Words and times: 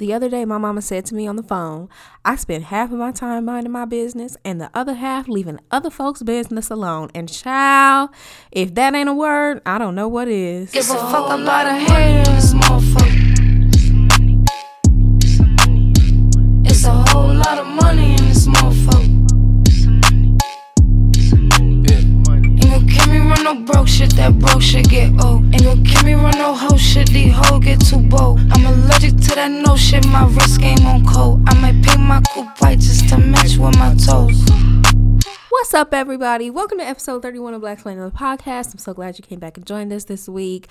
The 0.00 0.14
other 0.14 0.30
day, 0.30 0.46
my 0.46 0.56
mama 0.56 0.80
said 0.80 1.04
to 1.06 1.14
me 1.14 1.26
on 1.26 1.36
the 1.36 1.42
phone, 1.42 1.90
I 2.24 2.36
spend 2.36 2.64
half 2.64 2.90
of 2.90 2.96
my 2.96 3.12
time 3.12 3.44
minding 3.44 3.70
my 3.70 3.84
business 3.84 4.34
and 4.46 4.58
the 4.58 4.70
other 4.72 4.94
half 4.94 5.28
leaving 5.28 5.60
other 5.70 5.90
folks' 5.90 6.22
business 6.22 6.70
alone. 6.70 7.10
And 7.14 7.30
child, 7.30 8.08
if 8.50 8.74
that 8.76 8.94
ain't 8.94 9.10
a 9.10 9.12
word, 9.12 9.60
I 9.66 9.76
don't 9.76 9.94
know 9.94 10.08
what 10.08 10.26
is. 10.26 10.70
Give 10.70 10.88
a 10.88 10.94
fuck 10.94 11.38
about 11.38 11.66
a 11.66 11.74
hater 11.74 12.00
in 12.00 12.34
this 12.34 12.54
motherfucker. 12.54 13.26
It's 16.64 16.84
a 16.86 16.92
whole 17.10 17.34
lot 17.34 17.58
of 17.58 17.66
money 17.66 18.12
in 18.12 18.24
this 18.24 18.46
motherfucker. 18.46 19.04
Ain't 21.60 22.70
gon' 22.70 22.88
kill 22.88 23.12
me 23.12 23.18
run 23.18 23.44
no 23.44 23.54
broke 23.70 23.86
shit, 23.86 24.16
that 24.16 24.38
broke 24.38 24.62
shit 24.62 24.88
get 24.88 25.12
old. 25.22 25.44
Ain't 25.52 25.62
gon' 25.62 25.84
kill 25.84 26.04
me 26.04 26.14
run 26.14 26.38
no 26.38 26.54
hoe 26.54 26.69
hoes 27.44 27.64
get 27.64 27.80
too 27.80 28.00
bold. 28.08 28.40
I'm 28.52 28.66
allergic 28.66 29.16
to 29.16 29.34
that 29.34 29.50
no 29.50 29.76
shit, 29.76 30.06
my 30.06 30.26
wrist 30.26 30.60
game 30.60 30.84
on 30.86 31.04
cold. 31.06 31.42
I 31.46 31.54
might 31.54 31.82
paint 31.84 32.00
my 32.00 32.20
coupe 32.32 32.60
white 32.60 32.78
just 32.78 33.08
to 33.10 33.18
match 33.18 33.56
with 33.56 33.76
my 33.78 33.94
toes. 33.94 34.44
What's 35.48 35.74
up, 35.74 35.92
everybody? 35.92 36.50
Welcome 36.50 36.78
to 36.78 36.84
episode 36.84 37.22
31 37.22 37.54
of 37.54 37.60
Black 37.60 37.74
Explainer 37.74 38.08
the 38.08 38.16
podcast. 38.16 38.72
I'm 38.72 38.78
so 38.78 38.94
glad 38.94 39.18
you 39.18 39.24
came 39.24 39.38
back 39.38 39.56
and 39.56 39.66
joined 39.66 39.92
us 39.92 40.04
this 40.04 40.28
week. 40.28 40.68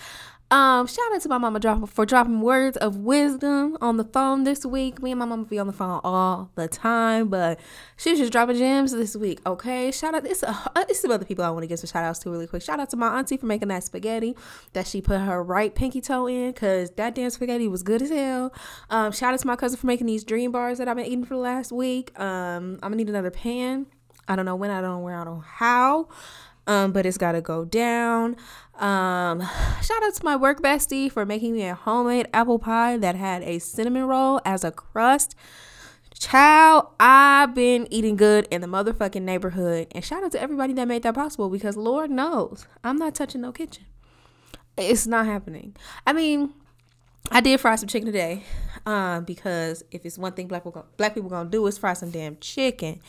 Um, 0.52 0.88
shout 0.88 1.06
out 1.14 1.22
to 1.22 1.30
my 1.30 1.38
mama 1.38 1.60
drop, 1.60 1.88
for 1.90 2.08
dropping 2.08 2.42
words 2.42 2.76
of 2.78 2.98
wisdom 2.98 3.78
on 3.82 3.98
the 3.98 4.04
phone 4.04 4.46
this 4.46 4.66
week. 4.66 5.00
Me 5.00 5.12
and 5.12 5.20
my 5.20 5.26
mama 5.26 5.46
be 5.46 5.60
on 5.60 5.68
the 5.68 5.74
phone 5.74 6.02
all 6.04 6.50
the 6.56 6.68
time, 6.68 7.28
but 7.28 7.60
she's 7.98 8.18
just 8.18 8.32
dropping 8.32 8.58
gems 8.58 8.92
this 8.92 9.16
week. 9.16 9.42
Okay, 9.46 9.92
shout 9.92 10.16
out. 10.16 10.26
It's 10.26 10.42
a, 10.42 10.72
it's 10.76 11.02
some 11.02 11.12
other 11.12 11.24
people 11.26 11.46
I 11.46 11.52
want 11.52 11.62
to 11.64 11.68
give 11.68 11.78
some 11.78 11.88
shout 11.88 12.04
outs 12.04 12.18
to 12.20 12.32
really 12.32 12.48
quick. 12.48 12.64
Shout 12.64 12.80
out 12.80 12.90
to 12.90 12.98
my 12.98 13.20
auntie 13.20 13.38
for 13.38 13.46
making 13.46 13.68
that 13.68 13.84
spaghetti 13.84 14.36
that 14.74 14.88
she 14.88 15.02
put 15.02 15.20
her 15.20 15.44
right 15.44 15.76
pinky 15.76 16.02
toe 16.02 16.26
in, 16.26 16.52
cause 16.54 16.90
that 16.92 17.14
damn 17.14 17.30
spaghetti 17.30 17.68
was 17.68 17.84
good 17.84 18.02
as 18.02 18.10
hell. 18.10 18.52
Um, 18.90 19.12
shout 19.12 19.36
out 19.36 19.40
to 19.42 19.48
my 19.48 19.56
cousin 19.56 19.78
for 19.78 19.86
making 19.86 20.08
these 20.08 20.24
dream 20.24 20.52
bars 20.52 20.80
that 20.80 20.88
I've 20.88 20.96
been 20.96 21.06
eating 21.06 21.26
for 21.26 21.36
the 21.36 21.42
last 21.42 21.72
week. 21.72 22.20
Um, 22.20 22.80
I'm 22.82 22.90
gonna 22.90 22.96
need 22.96 23.10
another 23.10 23.30
pan. 23.30 23.86
I 24.28 24.36
don't 24.36 24.46
know 24.46 24.56
when, 24.56 24.70
I 24.70 24.82
don't 24.82 24.92
know 24.92 25.00
where, 25.00 25.20
I 25.20 25.24
don't 25.24 25.38
know 25.38 25.44
how. 25.46 26.08
Um, 26.70 26.92
but 26.92 27.08
it's 27.08 27.18
got 27.18 27.32
to 27.32 27.42
go 27.42 27.66
down. 27.66 28.36
Um, 28.76 29.42
shout 29.82 30.04
out 30.04 30.14
to 30.14 30.24
my 30.24 30.36
work 30.36 30.62
bestie 30.62 31.12
for 31.12 31.26
making 31.26 31.54
me 31.54 31.64
a 31.64 31.74
homemade 31.74 32.28
apple 32.32 32.60
pie 32.60 32.96
that 32.98 33.16
had 33.16 33.42
a 33.42 33.58
cinnamon 33.58 34.04
roll 34.04 34.40
as 34.46 34.64
a 34.64 34.72
crust. 34.72 35.34
Child, 36.20 36.86
I've 37.00 37.56
been 37.56 37.88
eating 37.90 38.16
good 38.18 38.48
in 38.52 38.62
the 38.62 38.68
motherfucking 38.68 39.24
neighborhood. 39.24 39.88
And 39.96 40.06
shout 40.06 40.24
out 40.24 40.32
to 40.34 40.42
everybody 40.42 40.74
that 40.74 40.88
made 40.88 41.02
that 41.02 41.16
possible 41.16 41.50
because 41.50 41.76
Lord 41.76 42.12
knows 42.12 42.68
I'm 42.84 42.98
not 42.98 43.16
touching 43.16 43.42
no 43.42 43.52
kitchen. 43.52 43.86
It's 44.78 45.08
not 45.08 45.26
happening. 45.26 45.76
I 46.06 46.14
mean, 46.14 46.54
I 47.32 47.42
did 47.42 47.60
fry 47.60 47.78
some 47.78 47.88
chicken 47.88 48.06
today, 48.06 48.44
um, 48.86 49.24
because 49.24 49.84
if 49.92 50.06
it's 50.06 50.20
one 50.20 50.34
thing 50.34 50.48
black 50.48 50.64
people 50.64 50.86
black 50.98 51.16
people 51.16 51.30
gonna 51.30 51.50
do 51.50 51.66
is 51.66 51.80
fry 51.80 51.94
some 51.94 52.12
damn 52.12 52.38
chicken. 52.38 53.02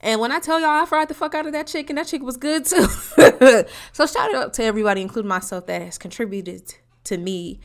And 0.00 0.20
when 0.20 0.32
I 0.32 0.38
tell 0.38 0.60
y'all 0.60 0.70
I 0.70 0.86
fried 0.86 1.08
the 1.08 1.14
fuck 1.14 1.34
out 1.34 1.46
of 1.46 1.52
that 1.52 1.66
chicken, 1.66 1.96
that 1.96 2.06
chicken 2.06 2.26
was 2.26 2.36
good 2.36 2.64
too. 2.64 2.86
so 3.92 4.06
shout 4.06 4.34
out 4.34 4.54
to 4.54 4.64
everybody, 4.64 5.02
including 5.02 5.28
myself, 5.28 5.66
that 5.66 5.82
has 5.82 5.98
contributed 5.98 6.74
to 7.04 7.18
me 7.18 7.60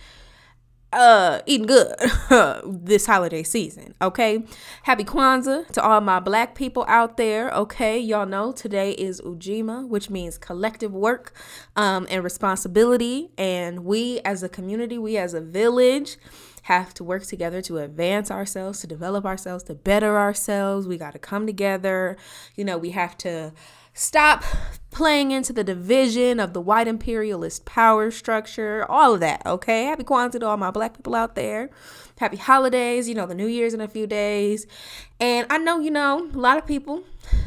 uh 0.93 1.41
eating 1.45 1.67
good 1.67 1.93
this 2.65 3.05
holiday 3.05 3.43
season 3.43 3.93
okay? 4.01 4.43
Happy 4.83 5.03
kwanzaa 5.03 5.67
to 5.69 5.81
all 5.81 5.99
my 5.99 6.19
black 6.19 6.55
people 6.55 6.85
out 6.87 7.17
there 7.17 7.51
okay? 7.51 7.99
Y'all 7.99 8.25
know 8.25 8.53
today 8.53 8.91
is 8.91 9.19
ujima 9.21 9.85
which 9.87 10.09
means 10.09 10.37
collective 10.37 10.93
work 10.93 11.33
um 11.75 12.07
and 12.09 12.23
responsibility. 12.23 13.29
And 13.37 13.83
we 13.83 14.21
as 14.21 14.41
a 14.41 14.47
community 14.47 14.97
we 14.97 15.17
as 15.17 15.33
a 15.33 15.41
village 15.41 16.17
have 16.65 16.93
to 16.93 17.03
work 17.03 17.23
together 17.23 17.61
to 17.61 17.77
advance 17.79 18.29
ourselves 18.29 18.79
to 18.79 18.87
develop 18.87 19.25
ourselves 19.25 19.63
to 19.63 19.73
better 19.73 20.17
ourselves 20.17 20.87
we 20.87 20.97
got 20.97 21.13
to 21.13 21.19
come 21.19 21.45
together 21.45 22.17
you 22.55 22.63
know 22.63 22.77
we 22.77 22.91
have 22.91 23.17
to 23.17 23.51
Stop 23.97 24.43
playing 24.91 25.31
into 25.31 25.53
the 25.53 25.63
division 25.63 26.37
of 26.37 26.51
the 26.51 26.59
white 26.59 26.85
imperialist 26.85 27.63
power 27.63 28.11
structure, 28.11 28.85
all 28.91 29.13
of 29.13 29.21
that, 29.21 29.41
okay? 29.45 29.85
Happy 29.85 30.03
Kwanzaa 30.03 30.41
to 30.41 30.45
all 30.45 30.57
my 30.57 30.69
black 30.69 30.97
people 30.97 31.15
out 31.15 31.35
there. 31.35 31.69
Happy 32.19 32.35
holidays, 32.35 33.07
you 33.07 33.15
know, 33.15 33.25
the 33.25 33.33
New 33.33 33.47
Year's 33.47 33.73
in 33.73 33.79
a 33.79 33.87
few 33.87 34.05
days. 34.05 34.67
And 35.21 35.47
I 35.49 35.59
know, 35.59 35.79
you 35.79 35.91
know, 35.91 36.29
a 36.33 36.37
lot 36.37 36.57
of 36.57 36.67
people 36.67 37.05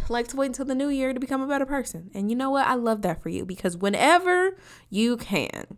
like 0.08 0.26
to 0.28 0.36
wait 0.36 0.46
until 0.46 0.64
the 0.64 0.74
new 0.74 0.88
year 0.88 1.12
to 1.12 1.20
become 1.20 1.42
a 1.42 1.46
better 1.46 1.66
person. 1.66 2.10
And 2.14 2.30
you 2.30 2.36
know 2.36 2.50
what? 2.50 2.66
I 2.66 2.76
love 2.76 3.02
that 3.02 3.22
for 3.22 3.28
you 3.28 3.44
because 3.44 3.76
whenever 3.76 4.56
you 4.88 5.18
can, 5.18 5.76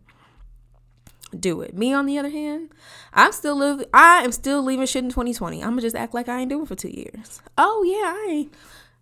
do 1.39 1.61
it. 1.61 1.75
Me 1.75 1.93
on 1.93 2.05
the 2.05 2.17
other 2.17 2.29
hand, 2.29 2.69
I'm 3.13 3.31
still 3.31 3.55
living 3.55 3.85
I 3.93 4.23
am 4.23 4.31
still 4.31 4.63
leaving 4.63 4.85
shit 4.85 5.03
in 5.03 5.09
2020. 5.09 5.61
I'm 5.61 5.71
gonna 5.71 5.81
just 5.81 5.95
act 5.95 6.13
like 6.13 6.29
I 6.29 6.41
ain't 6.41 6.49
doing 6.49 6.65
for 6.65 6.75
two 6.75 6.89
years. 6.89 7.41
Oh 7.57 7.83
yeah, 7.83 8.13
I 8.13 8.27
ain't 8.29 8.53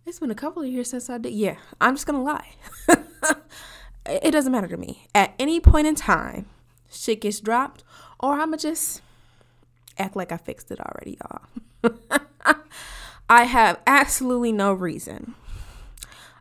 it's 0.06 0.18
been 0.18 0.30
a 0.30 0.34
couple 0.34 0.62
of 0.62 0.68
years 0.68 0.90
since 0.90 1.10
I 1.10 1.18
did. 1.18 1.32
Yeah, 1.32 1.56
I'm 1.80 1.94
just 1.94 2.06
gonna 2.06 2.22
lie. 2.22 2.54
it 4.06 4.30
doesn't 4.32 4.52
matter 4.52 4.68
to 4.68 4.76
me. 4.76 5.06
At 5.14 5.34
any 5.38 5.60
point 5.60 5.86
in 5.86 5.94
time, 5.94 6.46
shit 6.90 7.20
gets 7.20 7.40
dropped, 7.40 7.84
or 8.18 8.34
I'ma 8.34 8.56
just 8.56 9.02
act 9.98 10.16
like 10.16 10.32
I 10.32 10.36
fixed 10.36 10.70
it 10.70 10.80
already, 10.80 11.18
y'all. 11.20 12.00
I 13.30 13.44
have 13.44 13.80
absolutely 13.86 14.50
no 14.50 14.72
reason 14.72 15.34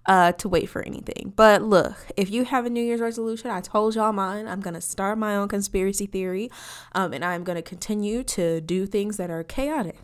uh, 0.10 0.32
to 0.32 0.50
wait 0.50 0.68
for 0.68 0.82
anything. 0.82 1.32
But 1.36 1.62
look, 1.62 1.96
if 2.18 2.32
you 2.32 2.44
have 2.44 2.66
a 2.66 2.70
New 2.70 2.84
Year's 2.84 3.00
resolution, 3.00 3.52
I 3.52 3.62
told 3.62 3.94
y'all 3.94 4.12
mine. 4.12 4.48
I'm 4.48 4.60
gonna 4.60 4.82
start 4.82 5.20
my 5.20 5.36
own 5.36 5.48
conspiracy 5.48 6.08
theory, 6.08 6.50
um, 6.94 7.14
and 7.14 7.24
I'm 7.24 7.44
gonna 7.44 7.62
continue 7.62 8.24
to 8.24 8.60
do 8.60 8.88
things 8.88 9.18
that 9.18 9.30
are 9.30 9.44
chaotic 9.44 9.98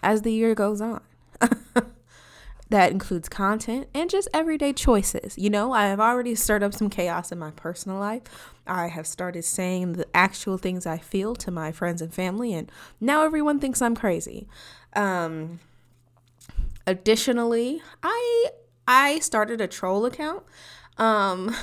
as 0.00 0.22
the 0.22 0.30
year 0.32 0.54
goes 0.54 0.80
on. 0.80 1.00
that 2.70 2.92
includes 2.92 3.28
content 3.28 3.88
and 3.92 4.08
just 4.08 4.28
everyday 4.32 4.72
choices. 4.72 5.36
You 5.36 5.50
know, 5.50 5.72
I 5.72 5.86
have 5.86 5.98
already 5.98 6.36
stirred 6.36 6.62
up 6.62 6.72
some 6.72 6.88
chaos 6.88 7.32
in 7.32 7.38
my 7.40 7.50
personal 7.50 7.98
life. 7.98 8.22
I 8.64 8.86
have 8.86 9.08
started 9.08 9.44
saying 9.44 9.94
the 9.94 10.06
actual 10.14 10.56
things 10.56 10.86
I 10.86 10.98
feel 10.98 11.34
to 11.34 11.50
my 11.50 11.72
friends 11.72 12.00
and 12.00 12.14
family, 12.14 12.54
and 12.54 12.70
now 13.00 13.24
everyone 13.24 13.58
thinks 13.58 13.82
I'm 13.82 13.96
crazy. 13.96 14.46
Um, 14.94 15.58
additionally, 16.86 17.82
I 18.04 18.50
I 18.86 19.18
started 19.20 19.60
a 19.60 19.66
troll 19.66 20.04
account. 20.06 20.42
Um, 20.98 21.54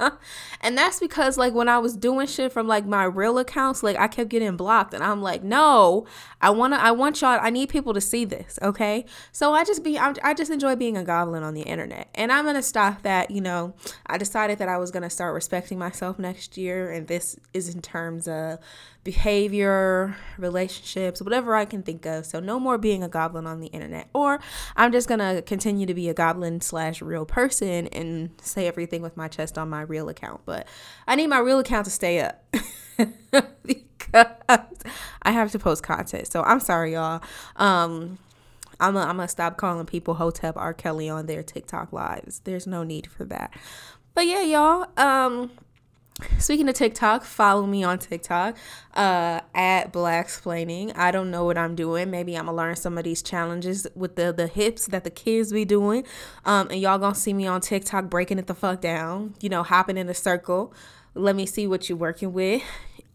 and 0.60 0.76
that's 0.76 0.98
because 1.00 1.38
like 1.38 1.54
when 1.54 1.68
I 1.68 1.78
was 1.78 1.96
doing 1.96 2.26
shit 2.26 2.52
from 2.52 2.66
like 2.66 2.86
my 2.86 3.04
real 3.04 3.38
accounts, 3.38 3.82
like 3.82 3.96
I 3.96 4.08
kept 4.08 4.28
getting 4.28 4.56
blocked 4.56 4.94
and 4.94 5.02
I'm 5.02 5.22
like, 5.22 5.42
no, 5.42 6.06
I 6.40 6.50
wanna 6.50 6.76
I 6.76 6.90
want 6.90 7.20
y'all 7.20 7.38
I 7.40 7.50
need 7.50 7.68
people 7.68 7.94
to 7.94 8.00
see 8.00 8.24
this, 8.24 8.58
okay? 8.62 9.04
So 9.32 9.52
I 9.52 9.64
just 9.64 9.84
be 9.84 9.98
I'm, 9.98 10.14
I 10.22 10.34
just 10.34 10.50
enjoy 10.50 10.76
being 10.76 10.96
a 10.96 11.04
goblin 11.04 11.42
on 11.42 11.54
the 11.54 11.62
internet. 11.62 12.08
And 12.14 12.32
I'm 12.32 12.44
gonna 12.44 12.62
stop 12.62 13.02
that, 13.02 13.30
you 13.30 13.40
know. 13.40 13.74
I 14.06 14.18
decided 14.18 14.58
that 14.58 14.68
I 14.68 14.78
was 14.78 14.90
gonna 14.90 15.10
start 15.10 15.34
respecting 15.34 15.78
myself 15.78 16.18
next 16.18 16.56
year, 16.56 16.90
and 16.90 17.06
this 17.06 17.36
is 17.52 17.74
in 17.74 17.80
terms 17.80 18.28
of 18.28 18.58
behavior, 19.04 20.16
relationships, 20.38 21.20
whatever 21.20 21.54
I 21.54 21.66
can 21.66 21.82
think 21.82 22.06
of. 22.06 22.24
So 22.26 22.40
no 22.40 22.58
more 22.58 22.78
being 22.78 23.02
a 23.02 23.08
goblin 23.08 23.46
on 23.46 23.60
the 23.60 23.68
internet. 23.68 24.08
Or 24.14 24.40
I'm 24.74 24.90
just 24.90 25.08
gonna 25.08 25.42
continue 25.42 25.86
to 25.86 25.94
be 25.94 26.08
a 26.08 26.14
goblin 26.14 26.62
slash 26.62 27.02
real 27.02 27.26
person 27.26 27.86
and 27.88 28.30
say 28.40 28.66
everything 28.66 29.02
with 29.02 29.16
my 29.16 29.28
chest 29.28 29.58
on 29.58 29.68
my 29.68 29.82
real 29.82 30.08
account. 30.08 30.40
But 30.46 30.66
I 31.06 31.14
need 31.14 31.26
my 31.26 31.38
real 31.38 31.58
account 31.58 31.84
to 31.84 31.90
stay 31.90 32.20
up. 32.20 32.44
because 33.62 34.26
I 35.22 35.32
have 35.32 35.50
to 35.52 35.58
post 35.58 35.82
content. 35.82 36.30
So 36.30 36.42
I'm 36.42 36.60
sorry, 36.60 36.94
y'all. 36.94 37.22
Um, 37.56 38.18
I'm 38.80 38.94
gonna, 38.94 39.28
stop 39.28 39.56
calling 39.56 39.86
people 39.86 40.14
Hotep 40.14 40.56
R. 40.56 40.74
Kelly 40.74 41.08
on 41.08 41.26
their 41.26 41.42
TikTok 41.42 41.92
lives. 41.92 42.40
There's 42.44 42.66
no 42.66 42.82
need 42.82 43.06
for 43.06 43.24
that. 43.26 43.52
But 44.14 44.26
yeah, 44.26 44.42
y'all. 44.42 44.86
Um, 44.96 45.50
Speaking 46.38 46.68
of 46.68 46.76
TikTok, 46.76 47.24
follow 47.24 47.66
me 47.66 47.82
on 47.82 47.98
TikTok 47.98 48.56
uh, 48.94 49.40
at 49.52 49.92
Blaxplaining. 49.92 50.96
I 50.96 51.10
don't 51.10 51.28
know 51.28 51.44
what 51.44 51.58
I'm 51.58 51.74
doing. 51.74 52.08
Maybe 52.08 52.36
I'm 52.36 52.46
gonna 52.46 52.56
learn 52.56 52.76
some 52.76 52.96
of 52.96 53.02
these 53.02 53.20
challenges 53.20 53.88
with 53.96 54.14
the 54.14 54.32
the 54.32 54.46
hips 54.46 54.86
that 54.86 55.02
the 55.02 55.10
kids 55.10 55.52
be 55.52 55.64
doing, 55.64 56.04
um, 56.44 56.68
and 56.70 56.80
y'all 56.80 56.98
gonna 56.98 57.16
see 57.16 57.32
me 57.32 57.48
on 57.48 57.60
TikTok 57.60 58.10
breaking 58.10 58.38
it 58.38 58.46
the 58.46 58.54
fuck 58.54 58.80
down. 58.80 59.34
You 59.40 59.48
know, 59.48 59.64
hopping 59.64 59.96
in 59.96 60.08
a 60.08 60.14
circle. 60.14 60.72
Let 61.14 61.34
me 61.34 61.46
see 61.46 61.66
what 61.66 61.88
you're 61.88 61.98
working 61.98 62.32
with. 62.32 62.62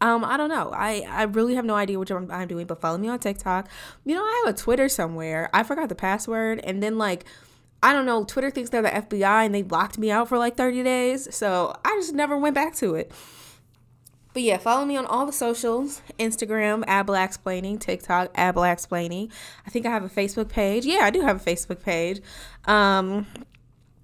Um, 0.02 0.26
I 0.26 0.36
don't 0.36 0.50
know. 0.50 0.72
I, 0.74 1.06
I 1.10 1.24
really 1.24 1.56
have 1.56 1.66
no 1.66 1.76
idea 1.76 2.00
what 2.00 2.10
I'm, 2.12 2.30
I'm 2.32 2.48
doing, 2.48 2.66
but 2.66 2.80
follow 2.82 2.98
me 2.98 3.08
on 3.08 3.20
TikTok. 3.20 3.70
You 4.06 4.16
know, 4.16 4.24
I 4.24 4.44
have 4.46 4.56
a 4.56 4.58
Twitter 4.58 4.90
somewhere. 4.90 5.50
I 5.54 5.64
forgot 5.64 5.88
the 5.88 5.96
password, 5.96 6.60
and 6.66 6.84
then 6.84 6.98
like 6.98 7.24
I 7.82 7.94
don't 7.94 8.06
know, 8.06 8.26
Twitter 8.26 8.52
thinks 8.52 8.70
they're 8.70 8.82
the 8.82 8.90
FBI 8.90 9.46
and 9.46 9.56
they 9.56 9.62
blocked 9.62 9.98
me 9.98 10.12
out 10.12 10.28
for 10.28 10.38
like 10.38 10.56
30 10.56 10.84
days. 10.84 11.34
So 11.34 11.74
I 11.86 11.96
just 12.00 12.14
never 12.14 12.38
went 12.38 12.56
back 12.56 12.76
to 12.76 12.96
it. 12.96 13.12
But 14.34 14.44
yeah, 14.44 14.58
follow 14.58 14.86
me 14.86 14.96
on 14.96 15.06
all 15.06 15.26
the 15.26 15.34
socials 15.34 16.02
Instagram, 16.20 16.84
Explaining, 16.88 17.80
TikTok, 17.80 18.32
Explaining. 18.38 19.32
I 19.66 19.70
think 19.70 19.86
I 19.86 19.90
have 19.90 20.04
a 20.04 20.10
Facebook 20.10 20.50
page. 20.50 20.86
Yeah, 20.86 21.00
I 21.02 21.10
do 21.10 21.22
have 21.22 21.38
a 21.38 21.44
Facebook 21.44 21.82
page. 21.82 22.22
Um, 22.66 23.26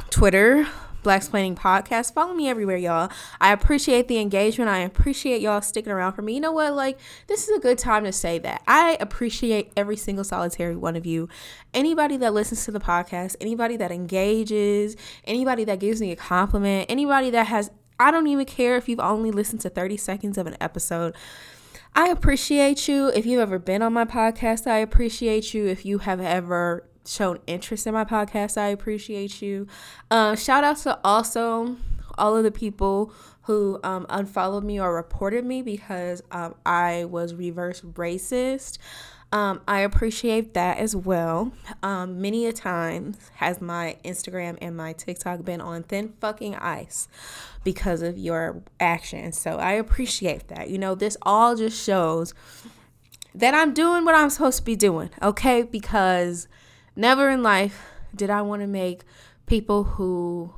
Twitter, 0.09 0.67
Blaxplaining 1.05 1.55
Podcast. 1.55 2.13
Follow 2.13 2.33
me 2.33 2.49
everywhere, 2.49 2.77
y'all. 2.77 3.11
I 3.39 3.53
appreciate 3.53 4.07
the 4.07 4.17
engagement. 4.17 4.71
I 4.71 4.79
appreciate 4.79 5.39
y'all 5.39 5.61
sticking 5.61 5.91
around 5.91 6.13
for 6.13 6.23
me. 6.23 6.33
You 6.33 6.39
know 6.39 6.51
what? 6.51 6.73
Like, 6.73 6.99
this 7.27 7.47
is 7.47 7.55
a 7.55 7.59
good 7.59 7.77
time 7.77 8.03
to 8.05 8.11
say 8.11 8.39
that. 8.39 8.63
I 8.67 8.97
appreciate 8.99 9.71
every 9.77 9.97
single 9.97 10.23
solitary 10.23 10.75
one 10.75 10.95
of 10.95 11.05
you. 11.05 11.29
Anybody 11.75 12.17
that 12.17 12.33
listens 12.33 12.65
to 12.65 12.71
the 12.71 12.79
podcast, 12.79 13.35
anybody 13.39 13.77
that 13.77 13.91
engages, 13.91 14.97
anybody 15.25 15.63
that 15.65 15.79
gives 15.79 16.01
me 16.01 16.11
a 16.11 16.15
compliment, 16.15 16.87
anybody 16.89 17.29
that 17.29 17.47
has, 17.47 17.69
I 17.99 18.09
don't 18.09 18.25
even 18.25 18.45
care 18.45 18.75
if 18.75 18.89
you've 18.89 18.99
only 18.99 19.29
listened 19.29 19.61
to 19.61 19.69
30 19.69 19.97
seconds 19.97 20.39
of 20.39 20.47
an 20.47 20.57
episode. 20.59 21.15
I 21.93 22.09
appreciate 22.09 22.87
you. 22.87 23.09
If 23.09 23.27
you've 23.27 23.39
ever 23.39 23.59
been 23.59 23.83
on 23.83 23.93
my 23.93 24.05
podcast, 24.05 24.65
I 24.65 24.79
appreciate 24.79 25.53
you. 25.53 25.67
If 25.67 25.85
you 25.85 25.99
have 25.99 26.19
ever 26.19 26.83
shown 27.07 27.39
interest 27.47 27.87
in 27.87 27.93
my 27.93 28.05
podcast. 28.05 28.57
I 28.57 28.67
appreciate 28.67 29.41
you. 29.41 29.67
Uh, 30.09 30.35
shout 30.35 30.63
out 30.63 30.77
to 30.77 30.99
also 31.03 31.77
all 32.17 32.35
of 32.35 32.43
the 32.43 32.51
people 32.51 33.13
who 33.43 33.79
um, 33.83 34.05
unfollowed 34.09 34.63
me 34.63 34.79
or 34.79 34.93
reported 34.93 35.45
me 35.45 35.61
because 35.61 36.23
um, 36.31 36.55
I 36.65 37.05
was 37.05 37.33
reverse 37.33 37.81
racist. 37.81 38.79
Um, 39.31 39.61
I 39.67 39.81
appreciate 39.81 40.53
that 40.53 40.77
as 40.77 40.95
well. 40.95 41.51
Um, 41.83 42.21
many 42.21 42.45
a 42.45 42.53
times 42.53 43.17
has 43.35 43.59
my 43.59 43.97
Instagram 44.05 44.57
and 44.61 44.77
my 44.77 44.93
TikTok 44.93 45.43
been 45.43 45.61
on 45.61 45.83
thin 45.83 46.13
fucking 46.21 46.55
ice 46.55 47.07
because 47.63 48.01
of 48.01 48.17
your 48.17 48.63
actions. 48.79 49.37
So 49.37 49.57
I 49.57 49.73
appreciate 49.73 50.47
that. 50.47 50.69
You 50.69 50.77
know, 50.77 50.95
this 50.95 51.17
all 51.23 51.55
just 51.55 51.83
shows 51.83 52.33
that 53.33 53.53
I'm 53.53 53.73
doing 53.73 54.05
what 54.05 54.15
I'm 54.15 54.29
supposed 54.29 54.59
to 54.59 54.63
be 54.63 54.75
doing, 54.75 55.09
okay? 55.21 55.63
Because 55.63 56.47
Never 56.95 57.29
in 57.29 57.43
life 57.43 57.85
did 58.15 58.29
I 58.29 58.41
want 58.41 58.61
to 58.61 58.67
make 58.67 59.01
people 59.45 59.83
who 59.83 60.53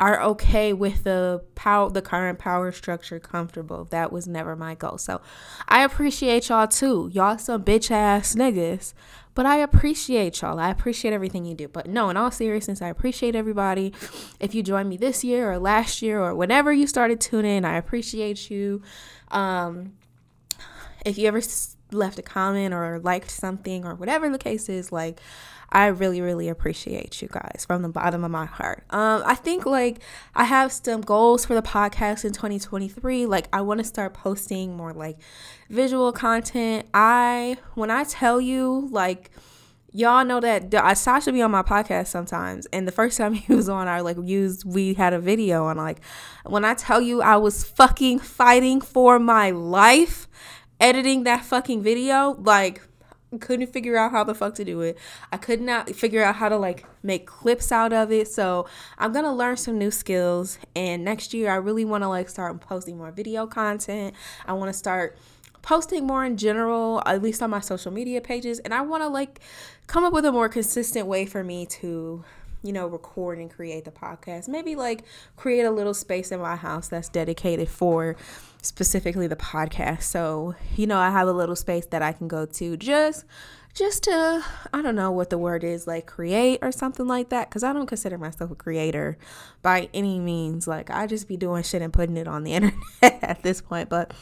are 0.00 0.22
okay 0.22 0.72
with 0.72 1.02
the 1.02 1.42
power 1.56 1.90
the 1.90 2.02
current 2.02 2.38
power 2.38 2.70
structure 2.70 3.18
comfortable. 3.18 3.84
That 3.86 4.12
was 4.12 4.28
never 4.28 4.54
my 4.54 4.74
goal. 4.74 4.98
So 4.98 5.20
I 5.66 5.82
appreciate 5.82 6.48
y'all 6.48 6.68
too. 6.68 7.10
Y'all 7.12 7.38
some 7.38 7.64
bitch 7.64 7.90
ass 7.90 8.34
niggas. 8.34 8.94
But 9.34 9.46
I 9.46 9.58
appreciate 9.58 10.40
y'all. 10.42 10.58
I 10.58 10.68
appreciate 10.68 11.14
everything 11.14 11.44
you 11.44 11.54
do. 11.54 11.68
But 11.68 11.86
no, 11.86 12.10
in 12.10 12.16
all 12.16 12.32
seriousness, 12.32 12.82
I 12.82 12.88
appreciate 12.88 13.36
everybody. 13.36 13.92
If 14.40 14.52
you 14.52 14.64
joined 14.64 14.88
me 14.88 14.96
this 14.96 15.22
year 15.22 15.52
or 15.52 15.58
last 15.60 16.02
year 16.02 16.20
or 16.20 16.34
whenever 16.34 16.72
you 16.72 16.88
started 16.88 17.20
tuning 17.20 17.58
in, 17.58 17.64
I 17.64 17.76
appreciate 17.76 18.50
you. 18.50 18.82
Um, 19.30 19.92
if 21.06 21.18
you 21.18 21.28
ever 21.28 21.40
left 21.92 22.18
a 22.18 22.22
comment 22.22 22.74
or 22.74 23.00
liked 23.00 23.30
something 23.30 23.84
or 23.84 23.94
whatever 23.94 24.28
the 24.30 24.38
case 24.38 24.68
is, 24.68 24.92
like 24.92 25.20
I 25.70 25.86
really, 25.88 26.20
really 26.20 26.48
appreciate 26.48 27.20
you 27.20 27.28
guys 27.28 27.64
from 27.66 27.82
the 27.82 27.88
bottom 27.88 28.24
of 28.24 28.30
my 28.30 28.46
heart. 28.46 28.84
Um, 28.90 29.22
I 29.26 29.34
think 29.34 29.66
like 29.66 29.98
I 30.34 30.44
have 30.44 30.72
some 30.72 31.02
goals 31.02 31.44
for 31.44 31.54
the 31.54 31.62
podcast 31.62 32.24
in 32.24 32.32
2023. 32.32 33.26
Like 33.26 33.48
I 33.52 33.60
want 33.60 33.78
to 33.78 33.84
start 33.84 34.14
posting 34.14 34.76
more 34.76 34.94
like 34.94 35.18
visual 35.68 36.10
content. 36.12 36.86
I 36.94 37.58
when 37.74 37.90
I 37.90 38.04
tell 38.04 38.40
you 38.40 38.88
like 38.90 39.30
y'all 39.92 40.24
know 40.24 40.40
that 40.40 40.72
uh, 40.72 40.94
Sasha 40.94 41.32
be 41.32 41.42
on 41.42 41.50
my 41.50 41.62
podcast 41.62 42.06
sometimes, 42.06 42.66
and 42.72 42.88
the 42.88 42.92
first 42.92 43.18
time 43.18 43.32
he 43.34 43.54
was 43.54 43.68
on, 43.68 43.88
I 43.88 44.00
like 44.00 44.16
used 44.22 44.64
we 44.64 44.94
had 44.94 45.12
a 45.12 45.18
video 45.18 45.66
on 45.66 45.76
like 45.76 46.00
when 46.46 46.64
I 46.64 46.72
tell 46.72 47.02
you 47.02 47.20
I 47.20 47.36
was 47.36 47.64
fucking 47.64 48.20
fighting 48.20 48.80
for 48.80 49.18
my 49.18 49.50
life 49.50 50.28
editing 50.80 51.24
that 51.24 51.44
fucking 51.44 51.82
video, 51.82 52.36
like 52.40 52.82
couldn't 53.40 53.66
figure 53.66 53.96
out 53.96 54.10
how 54.10 54.24
the 54.24 54.34
fuck 54.34 54.54
to 54.54 54.64
do 54.64 54.80
it. 54.80 54.96
I 55.30 55.36
could 55.36 55.60
not 55.60 55.90
figure 55.94 56.24
out 56.24 56.36
how 56.36 56.48
to 56.48 56.56
like 56.56 56.86
make 57.02 57.26
clips 57.26 57.70
out 57.70 57.92
of 57.92 58.10
it. 58.10 58.28
So 58.28 58.66
I'm 58.96 59.12
gonna 59.12 59.34
learn 59.34 59.56
some 59.56 59.78
new 59.78 59.90
skills. 59.90 60.58
And 60.74 61.04
next 61.04 61.34
year, 61.34 61.50
I 61.50 61.56
really 61.56 61.84
want 61.84 62.04
to 62.04 62.08
like 62.08 62.28
start 62.28 62.58
posting 62.60 62.96
more 62.96 63.10
video 63.10 63.46
content. 63.46 64.14
I 64.46 64.54
want 64.54 64.70
to 64.70 64.78
start 64.78 65.18
posting 65.60 66.06
more 66.06 66.24
in 66.24 66.36
general, 66.36 67.02
at 67.04 67.22
least 67.22 67.42
on 67.42 67.50
my 67.50 67.60
social 67.60 67.92
media 67.92 68.20
pages. 68.20 68.58
And 68.60 68.72
I 68.72 68.80
want 68.80 69.02
to 69.02 69.08
like 69.08 69.40
come 69.86 70.04
up 70.04 70.12
with 70.12 70.24
a 70.24 70.32
more 70.32 70.48
consistent 70.48 71.06
way 71.06 71.26
for 71.26 71.44
me 71.44 71.66
to 71.66 72.24
you 72.62 72.72
know, 72.72 72.88
record 72.88 73.38
and 73.38 73.50
create 73.50 73.84
the 73.84 73.90
podcast. 73.90 74.48
Maybe 74.48 74.74
like 74.74 75.04
create 75.36 75.62
a 75.62 75.70
little 75.70 75.94
space 75.94 76.32
in 76.32 76.40
my 76.40 76.56
house 76.56 76.88
that's 76.88 77.08
dedicated 77.08 77.68
for 77.68 78.16
specifically 78.62 79.26
the 79.26 79.36
podcast. 79.36 80.02
So, 80.02 80.54
you 80.76 80.86
know, 80.86 80.98
I 80.98 81.10
have 81.10 81.28
a 81.28 81.32
little 81.32 81.56
space 81.56 81.86
that 81.86 82.02
I 82.02 82.12
can 82.12 82.28
go 82.28 82.46
to 82.46 82.76
just 82.76 83.24
just 83.74 84.04
to 84.04 84.44
I 84.72 84.82
don't 84.82 84.96
know 84.96 85.12
what 85.12 85.30
the 85.30 85.38
word 85.38 85.62
is 85.62 85.86
like 85.86 86.06
create 86.06 86.58
or 86.62 86.72
something 86.72 87.06
like 87.06 87.28
that 87.28 87.48
cuz 87.50 87.62
I 87.62 87.72
don't 87.72 87.86
consider 87.86 88.18
myself 88.18 88.50
a 88.50 88.54
creator 88.54 89.16
by 89.62 89.88
any 89.94 90.18
means. 90.18 90.66
Like 90.66 90.90
I 90.90 91.06
just 91.06 91.28
be 91.28 91.36
doing 91.36 91.62
shit 91.62 91.82
and 91.82 91.92
putting 91.92 92.16
it 92.16 92.26
on 92.26 92.42
the 92.44 92.52
internet 92.54 92.82
at 93.02 93.42
this 93.42 93.60
point, 93.60 93.88
but 93.88 94.12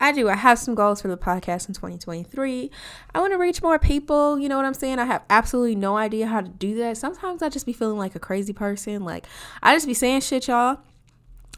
I 0.00 0.12
do. 0.12 0.28
I 0.28 0.34
have 0.34 0.58
some 0.58 0.74
goals 0.74 1.02
for 1.02 1.08
the 1.08 1.16
podcast 1.16 1.68
in 1.68 1.74
2023. 1.74 2.70
I 3.14 3.20
want 3.20 3.32
to 3.32 3.38
reach 3.38 3.62
more 3.62 3.78
people. 3.78 4.38
You 4.38 4.48
know 4.48 4.56
what 4.56 4.64
I'm 4.64 4.74
saying? 4.74 4.98
I 4.98 5.04
have 5.04 5.24
absolutely 5.28 5.74
no 5.74 5.96
idea 5.96 6.26
how 6.26 6.40
to 6.40 6.48
do 6.48 6.76
that. 6.76 6.96
Sometimes 6.96 7.42
I 7.42 7.48
just 7.48 7.66
be 7.66 7.72
feeling 7.72 7.98
like 7.98 8.14
a 8.14 8.20
crazy 8.20 8.52
person. 8.52 9.04
Like, 9.04 9.26
I 9.60 9.74
just 9.74 9.86
be 9.86 9.94
saying 9.94 10.20
shit, 10.20 10.46
y'all. 10.46 10.78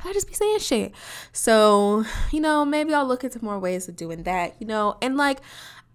I 0.05 0.13
just 0.13 0.29
be 0.29 0.35
saying 0.35 0.59
shit. 0.61 0.93
So, 1.33 2.05
you 2.31 2.41
know, 2.41 2.65
maybe 2.65 2.95
I'll 2.95 3.07
look 3.07 3.25
into 3.25 3.43
more 3.45 3.59
ways 3.59 3.89
of 3.89 3.97
doing 3.97 4.23
that, 4.25 4.57
you 4.59 4.67
know, 4.67 4.97
and 5.03 5.17
like, 5.17 5.41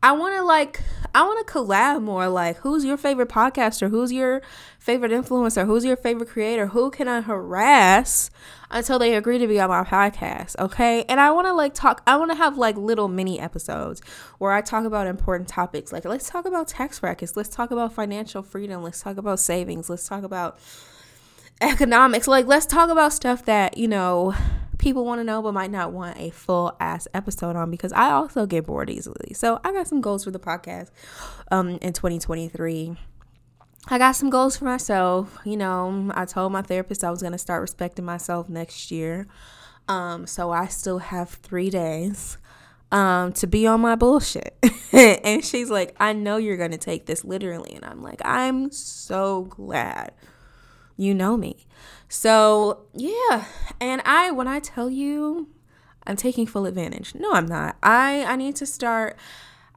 I 0.05 0.11
want 0.11 0.35
to 0.35 0.43
like 0.43 0.81
I 1.15 1.23
want 1.23 1.47
to 1.47 1.51
collab 1.51 2.03
more 2.03 2.27
like 2.27 2.57
who's 2.57 2.85
your 2.85 2.95
favorite 2.95 3.27
podcaster? 3.27 3.89
Who's 3.89 4.11
your 4.11 4.43
favorite 4.77 5.11
influencer? 5.11 5.65
Who's 5.65 5.83
your 5.83 5.97
favorite 5.97 6.29
creator? 6.29 6.67
Who 6.67 6.91
can 6.91 7.07
I 7.07 7.21
harass 7.21 8.29
until 8.69 8.99
they 8.99 9.15
agree 9.15 9.39
to 9.39 9.47
be 9.47 9.59
on 9.59 9.69
my 9.69 9.83
podcast 9.83 10.59
okay? 10.59 11.05
And 11.09 11.19
I 11.19 11.31
want 11.31 11.47
to 11.47 11.53
like 11.53 11.73
talk 11.73 12.03
I 12.05 12.17
want 12.17 12.29
to 12.29 12.37
have 12.37 12.55
like 12.55 12.77
little 12.77 13.07
mini 13.07 13.39
episodes 13.39 13.99
where 14.37 14.51
I 14.51 14.61
talk 14.61 14.85
about 14.85 15.07
important 15.07 15.49
topics. 15.49 15.91
Like 15.91 16.05
let's 16.05 16.29
talk 16.29 16.45
about 16.45 16.67
tax 16.67 16.99
brackets. 16.99 17.35
Let's 17.35 17.49
talk 17.49 17.71
about 17.71 17.91
financial 17.91 18.43
freedom. 18.43 18.83
Let's 18.83 19.01
talk 19.01 19.17
about 19.17 19.39
savings. 19.39 19.89
Let's 19.89 20.07
talk 20.07 20.23
about 20.23 20.59
economics 21.61 22.27
like 22.27 22.45
let's 22.47 22.65
talk 22.65 22.89
about 22.89 23.13
stuff 23.13 23.45
that 23.45 23.77
you 23.77 23.87
know 23.87 24.35
people 24.77 25.05
want 25.05 25.19
to 25.19 25.23
know 25.23 25.41
but 25.41 25.53
might 25.53 25.71
not 25.71 25.91
want 25.91 26.17
a 26.19 26.29
full 26.29 26.75
ass 26.79 27.07
episode 27.13 27.55
on 27.55 27.71
because 27.71 27.91
I 27.93 28.11
also 28.11 28.45
get 28.45 28.65
bored 28.65 28.89
easily. 28.89 29.33
So 29.33 29.59
I 29.63 29.71
got 29.71 29.87
some 29.87 30.01
goals 30.01 30.23
for 30.23 30.31
the 30.31 30.39
podcast 30.39 30.91
um 31.51 31.79
in 31.81 31.93
2023. 31.93 32.95
I 33.87 33.97
got 33.97 34.13
some 34.13 34.29
goals 34.29 34.57
for 34.57 34.65
myself. 34.65 35.37
You 35.45 35.57
know, 35.57 36.11
I 36.13 36.25
told 36.25 36.51
my 36.51 36.61
therapist 36.61 37.03
I 37.03 37.11
was 37.11 37.21
going 37.21 37.33
to 37.33 37.37
start 37.37 37.61
respecting 37.61 38.05
myself 38.05 38.49
next 38.49 38.91
year. 38.91 39.27
Um 39.87 40.27
so 40.27 40.51
I 40.51 40.67
still 40.67 40.99
have 40.99 41.29
3 41.29 41.69
days 41.69 42.37
um 42.91 43.31
to 43.33 43.47
be 43.47 43.65
on 43.65 43.81
my 43.81 43.95
bullshit. 43.95 44.57
and 44.91 45.43
she's 45.43 45.69
like, 45.69 45.95
"I 45.99 46.13
know 46.13 46.37
you're 46.37 46.57
going 46.57 46.71
to 46.71 46.77
take 46.77 47.05
this 47.05 47.23
literally." 47.23 47.73
And 47.73 47.85
I'm 47.85 48.03
like, 48.03 48.21
"I'm 48.23 48.71
so 48.71 49.43
glad." 49.45 50.11
You 50.97 51.13
know 51.13 51.37
me. 51.37 51.65
So, 52.07 52.85
yeah. 52.93 53.45
And 53.79 54.01
I 54.05 54.31
when 54.31 54.47
I 54.47 54.59
tell 54.59 54.89
you 54.89 55.49
I'm 56.07 56.15
taking 56.15 56.45
full 56.45 56.65
advantage. 56.65 57.15
No, 57.15 57.33
I'm 57.33 57.47
not. 57.47 57.77
I 57.81 58.23
I 58.25 58.35
need 58.35 58.55
to 58.57 58.65
start 58.65 59.17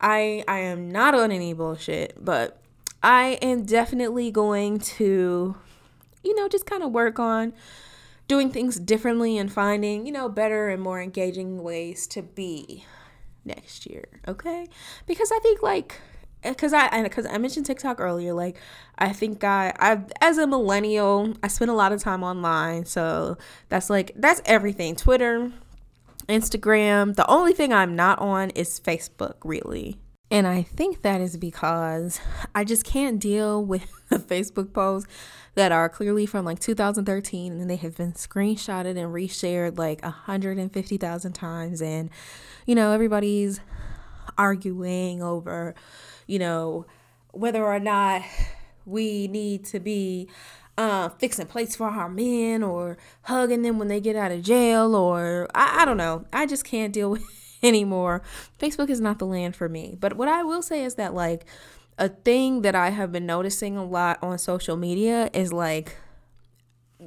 I 0.00 0.44
I 0.46 0.58
am 0.58 0.90
not 0.90 1.14
on 1.14 1.32
any 1.32 1.52
bullshit, 1.52 2.16
but 2.22 2.60
I 3.02 3.38
am 3.42 3.64
definitely 3.64 4.30
going 4.30 4.78
to 4.78 5.56
you 6.22 6.34
know, 6.34 6.48
just 6.48 6.66
kind 6.66 6.82
of 6.82 6.92
work 6.92 7.18
on 7.18 7.52
doing 8.26 8.50
things 8.50 8.78
differently 8.78 9.38
and 9.38 9.52
finding, 9.52 10.06
you 10.06 10.12
know, 10.12 10.28
better 10.28 10.68
and 10.68 10.82
more 10.82 11.00
engaging 11.00 11.62
ways 11.62 12.06
to 12.08 12.22
be 12.22 12.84
next 13.44 13.86
year, 13.86 14.04
okay? 14.26 14.66
Because 15.06 15.32
I 15.32 15.38
think 15.38 15.62
like 15.62 16.00
Eh, 16.44 16.50
because 16.50 16.72
I 16.72 17.02
because 17.02 17.26
I 17.26 17.38
mentioned 17.38 17.66
TikTok 17.66 18.00
earlier, 18.00 18.32
like 18.32 18.56
I 18.98 19.12
think 19.12 19.42
I 19.42 19.72
I 19.78 20.00
as 20.20 20.38
a 20.38 20.46
millennial, 20.46 21.34
I 21.42 21.48
spend 21.48 21.70
a 21.70 21.74
lot 21.74 21.92
of 21.92 22.00
time 22.00 22.22
online, 22.22 22.84
so 22.84 23.36
that's 23.68 23.90
like 23.90 24.12
that's 24.14 24.40
everything. 24.44 24.94
Twitter, 24.94 25.52
Instagram. 26.28 27.16
The 27.16 27.28
only 27.28 27.52
thing 27.52 27.72
I'm 27.72 27.96
not 27.96 28.18
on 28.20 28.50
is 28.50 28.78
Facebook, 28.78 29.34
really. 29.44 29.98
And 30.30 30.46
I 30.46 30.62
think 30.62 31.02
that 31.02 31.20
is 31.20 31.36
because 31.36 32.20
I 32.54 32.64
just 32.64 32.84
can't 32.84 33.18
deal 33.18 33.64
with 33.64 33.90
the 34.08 34.18
Facebook 34.18 34.72
posts 34.72 35.10
that 35.54 35.72
are 35.72 35.88
clearly 35.88 36.26
from 36.26 36.44
like 36.44 36.60
2013 36.60 37.52
and 37.52 37.68
they 37.68 37.76
have 37.76 37.96
been 37.96 38.12
screenshotted 38.12 38.96
and 38.96 39.12
reshared 39.12 39.76
like 39.76 40.02
150,000 40.04 41.32
times 41.32 41.82
and 41.82 42.10
you 42.64 42.76
know 42.76 42.92
everybody's 42.92 43.58
arguing 44.36 45.20
over 45.20 45.74
you 46.28 46.38
know, 46.38 46.86
whether 47.32 47.64
or 47.64 47.80
not 47.80 48.22
we 48.86 49.26
need 49.26 49.64
to 49.64 49.80
be 49.80 50.28
uh, 50.76 51.08
fixing 51.08 51.46
plates 51.46 51.74
for 51.74 51.88
our 51.88 52.08
men 52.08 52.62
or 52.62 52.96
hugging 53.22 53.62
them 53.62 53.80
when 53.80 53.88
they 53.88 54.00
get 54.00 54.14
out 54.14 54.30
of 54.30 54.42
jail 54.42 54.94
or 54.94 55.48
I, 55.52 55.82
I 55.82 55.84
don't 55.84 55.96
know. 55.96 56.24
I 56.32 56.46
just 56.46 56.64
can't 56.64 56.92
deal 56.92 57.10
with 57.12 57.24
anymore. 57.62 58.22
Facebook 58.60 58.88
is 58.88 59.00
not 59.00 59.18
the 59.18 59.26
land 59.26 59.56
for 59.56 59.68
me. 59.68 59.96
But 59.98 60.16
what 60.16 60.28
I 60.28 60.44
will 60.44 60.62
say 60.62 60.84
is 60.84 60.94
that 60.94 61.14
like 61.14 61.44
a 61.98 62.08
thing 62.08 62.62
that 62.62 62.76
I 62.76 62.90
have 62.90 63.10
been 63.10 63.26
noticing 63.26 63.76
a 63.76 63.84
lot 63.84 64.22
on 64.22 64.38
social 64.38 64.76
media 64.76 65.30
is 65.32 65.52
like 65.52 65.96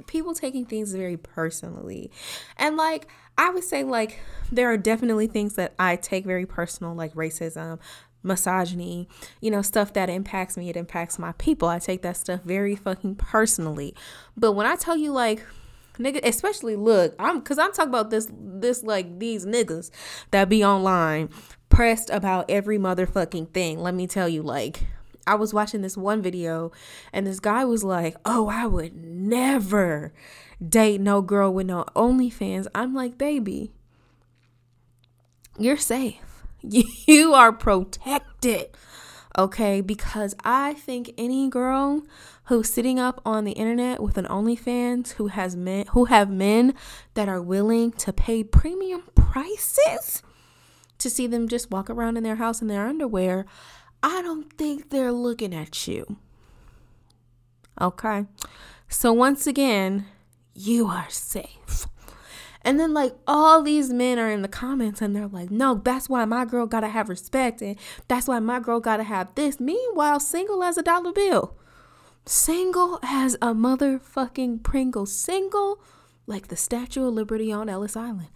people 0.06 0.34
taking 0.34 0.66
things 0.66 0.92
very 0.92 1.16
personally. 1.16 2.10
And 2.56 2.76
like 2.76 3.08
I 3.38 3.50
would 3.50 3.64
say 3.64 3.84
like 3.84 4.20
there 4.50 4.70
are 4.70 4.76
definitely 4.76 5.26
things 5.26 5.54
that 5.54 5.74
I 5.78 5.96
take 5.96 6.24
very 6.26 6.46
personal 6.46 6.94
like 6.94 7.14
racism, 7.14 7.78
misogyny, 8.22 9.08
you 9.40 9.50
know, 9.50 9.62
stuff 9.62 9.92
that 9.94 10.08
impacts 10.08 10.56
me, 10.56 10.68
it 10.68 10.76
impacts 10.76 11.18
my 11.18 11.32
people. 11.32 11.68
I 11.68 11.78
take 11.78 12.02
that 12.02 12.16
stuff 12.16 12.42
very 12.42 12.76
fucking 12.76 13.16
personally. 13.16 13.94
But 14.36 14.52
when 14.52 14.66
I 14.66 14.76
tell 14.76 14.96
you 14.96 15.12
like 15.12 15.44
nigga 15.98 16.20
especially 16.24 16.76
look 16.76 17.14
i'm 17.18 17.38
because 17.38 17.58
i'm 17.58 17.72
talking 17.72 17.90
about 17.90 18.10
this 18.10 18.28
this 18.30 18.82
like 18.82 19.18
these 19.18 19.44
niggas 19.44 19.90
that 20.30 20.48
be 20.48 20.64
online 20.64 21.28
pressed 21.68 22.10
about 22.10 22.50
every 22.50 22.78
motherfucking 22.78 23.48
thing 23.52 23.78
let 23.78 23.94
me 23.94 24.06
tell 24.06 24.28
you 24.28 24.42
like 24.42 24.86
i 25.26 25.34
was 25.34 25.52
watching 25.52 25.82
this 25.82 25.96
one 25.96 26.22
video 26.22 26.72
and 27.12 27.26
this 27.26 27.40
guy 27.40 27.64
was 27.64 27.84
like 27.84 28.16
oh 28.24 28.48
i 28.48 28.66
would 28.66 28.94
never 28.94 30.12
date 30.66 31.00
no 31.00 31.20
girl 31.20 31.52
with 31.52 31.66
no 31.66 31.84
onlyfans 31.94 32.66
i'm 32.74 32.94
like 32.94 33.18
baby 33.18 33.70
you're 35.58 35.76
safe 35.76 36.31
you 37.06 37.34
are 37.34 37.52
protected 37.52 38.68
okay? 39.38 39.80
Because 39.80 40.34
I 40.44 40.74
think 40.74 41.12
any 41.16 41.48
girl 41.48 42.02
who's 42.44 42.72
sitting 42.72 42.98
up 42.98 43.20
on 43.24 43.44
the 43.44 43.52
internet 43.52 44.02
with 44.02 44.18
an 44.18 44.26
OnlyFans 44.26 45.12
who 45.12 45.28
has 45.28 45.56
men 45.56 45.86
who 45.92 46.06
have 46.06 46.30
men 46.30 46.74
that 47.14 47.28
are 47.28 47.42
willing 47.42 47.92
to 47.92 48.12
pay 48.12 48.44
premium 48.44 49.04
prices 49.14 50.22
to 50.98 51.10
see 51.10 51.26
them 51.26 51.48
just 51.48 51.70
walk 51.70 51.88
around 51.90 52.16
in 52.16 52.22
their 52.22 52.36
house 52.36 52.62
in 52.62 52.68
their 52.68 52.86
underwear, 52.86 53.44
I 54.02 54.22
don't 54.22 54.52
think 54.52 54.90
they're 54.90 55.12
looking 55.12 55.54
at 55.54 55.88
you. 55.88 56.16
Okay? 57.80 58.26
So 58.88 59.12
once 59.12 59.46
again, 59.46 60.06
you 60.54 60.86
are 60.86 61.08
safe. 61.08 61.86
And 62.64 62.78
then 62.78 62.94
like 62.94 63.14
all 63.26 63.62
these 63.62 63.92
men 63.92 64.18
are 64.18 64.30
in 64.30 64.42
the 64.42 64.48
comments 64.48 65.00
and 65.02 65.14
they're 65.14 65.26
like, 65.26 65.50
no, 65.50 65.74
that's 65.74 66.08
why 66.08 66.24
my 66.24 66.44
girl 66.44 66.66
gotta 66.66 66.88
have 66.88 67.08
respect 67.08 67.60
and 67.60 67.76
that's 68.08 68.28
why 68.28 68.38
my 68.38 68.60
girl 68.60 68.80
gotta 68.80 69.02
have 69.02 69.34
this. 69.34 69.58
Meanwhile, 69.58 70.20
single 70.20 70.62
as 70.62 70.78
a 70.78 70.82
dollar 70.82 71.12
bill. 71.12 71.56
Single 72.24 73.00
as 73.02 73.34
a 73.34 73.48
motherfucking 73.48 74.62
Pringle. 74.62 75.06
Single 75.06 75.82
like 76.26 76.48
the 76.48 76.56
Statue 76.56 77.08
of 77.08 77.14
Liberty 77.14 77.52
on 77.52 77.68
Ellis 77.68 77.96
Island. 77.96 78.28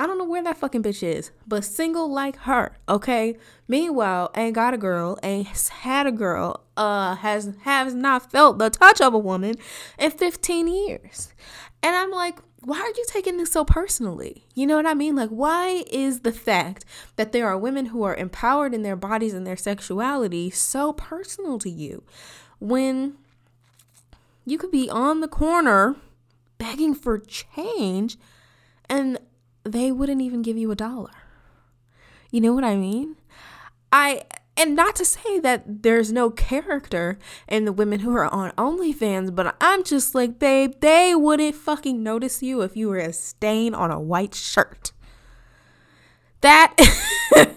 I 0.00 0.06
don't 0.06 0.18
know 0.18 0.24
where 0.24 0.44
that 0.44 0.56
fucking 0.56 0.84
bitch 0.84 1.02
is, 1.02 1.32
but 1.46 1.64
single 1.64 2.10
like 2.10 2.36
her, 2.36 2.78
okay? 2.88 3.36
Meanwhile, 3.66 4.30
ain't 4.36 4.54
got 4.54 4.72
a 4.72 4.78
girl, 4.78 5.18
ain't 5.24 5.48
had 5.48 6.06
a 6.06 6.12
girl, 6.12 6.64
uh, 6.76 7.16
has 7.16 7.54
has 7.62 7.94
not 7.94 8.30
felt 8.30 8.58
the 8.58 8.70
touch 8.70 9.00
of 9.00 9.12
a 9.12 9.18
woman 9.18 9.56
in 9.98 10.12
15 10.12 10.68
years. 10.68 11.34
And 11.82 11.96
I'm 11.96 12.12
like, 12.12 12.38
why 12.64 12.80
are 12.80 12.88
you 12.88 13.04
taking 13.06 13.36
this 13.36 13.52
so 13.52 13.64
personally? 13.64 14.44
You 14.54 14.66
know 14.66 14.76
what 14.76 14.86
I 14.86 14.94
mean? 14.94 15.14
Like, 15.14 15.30
why 15.30 15.84
is 15.90 16.20
the 16.20 16.32
fact 16.32 16.84
that 17.16 17.32
there 17.32 17.46
are 17.46 17.56
women 17.56 17.86
who 17.86 18.02
are 18.02 18.16
empowered 18.16 18.74
in 18.74 18.82
their 18.82 18.96
bodies 18.96 19.34
and 19.34 19.46
their 19.46 19.56
sexuality 19.56 20.50
so 20.50 20.92
personal 20.92 21.58
to 21.60 21.70
you 21.70 22.02
when 22.58 23.14
you 24.44 24.58
could 24.58 24.72
be 24.72 24.90
on 24.90 25.20
the 25.20 25.28
corner 25.28 25.96
begging 26.58 26.94
for 26.94 27.18
change 27.18 28.16
and 28.88 29.18
they 29.62 29.92
wouldn't 29.92 30.22
even 30.22 30.42
give 30.42 30.56
you 30.56 30.70
a 30.72 30.76
dollar? 30.76 31.12
You 32.30 32.40
know 32.40 32.52
what 32.52 32.64
I 32.64 32.76
mean? 32.76 33.16
I 33.92 34.22
and 34.58 34.74
not 34.74 34.96
to 34.96 35.04
say 35.04 35.38
that 35.38 35.82
there's 35.82 36.12
no 36.12 36.30
character 36.30 37.16
in 37.46 37.64
the 37.64 37.72
women 37.72 38.00
who 38.00 38.14
are 38.16 38.26
on 38.26 38.50
OnlyFans, 38.52 39.34
but 39.34 39.56
I'm 39.60 39.84
just 39.84 40.14
like, 40.16 40.38
babe, 40.40 40.74
they 40.80 41.14
wouldn't 41.14 41.54
fucking 41.54 42.02
notice 42.02 42.42
you 42.42 42.62
if 42.62 42.76
you 42.76 42.88
were 42.88 42.98
a 42.98 43.12
stain 43.12 43.72
on 43.72 43.92
a 43.92 44.00
white 44.00 44.34
shirt. 44.34 44.92
That 46.40 46.74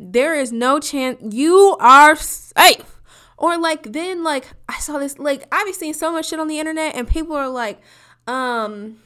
there 0.00 0.34
is 0.34 0.50
no 0.50 0.80
chance 0.80 1.34
you 1.34 1.76
are 1.80 2.16
safe. 2.16 3.00
Or 3.36 3.56
like 3.58 3.92
then 3.92 4.24
like 4.24 4.46
I 4.68 4.78
saw 4.80 4.98
this 4.98 5.18
like 5.18 5.44
I've 5.52 5.72
seeing 5.74 5.94
so 5.94 6.10
much 6.10 6.28
shit 6.28 6.40
on 6.40 6.48
the 6.48 6.58
internet 6.58 6.96
and 6.96 7.06
people 7.06 7.36
are 7.36 7.48
like, 7.48 7.80
um, 8.26 8.98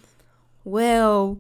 well, 0.65 1.39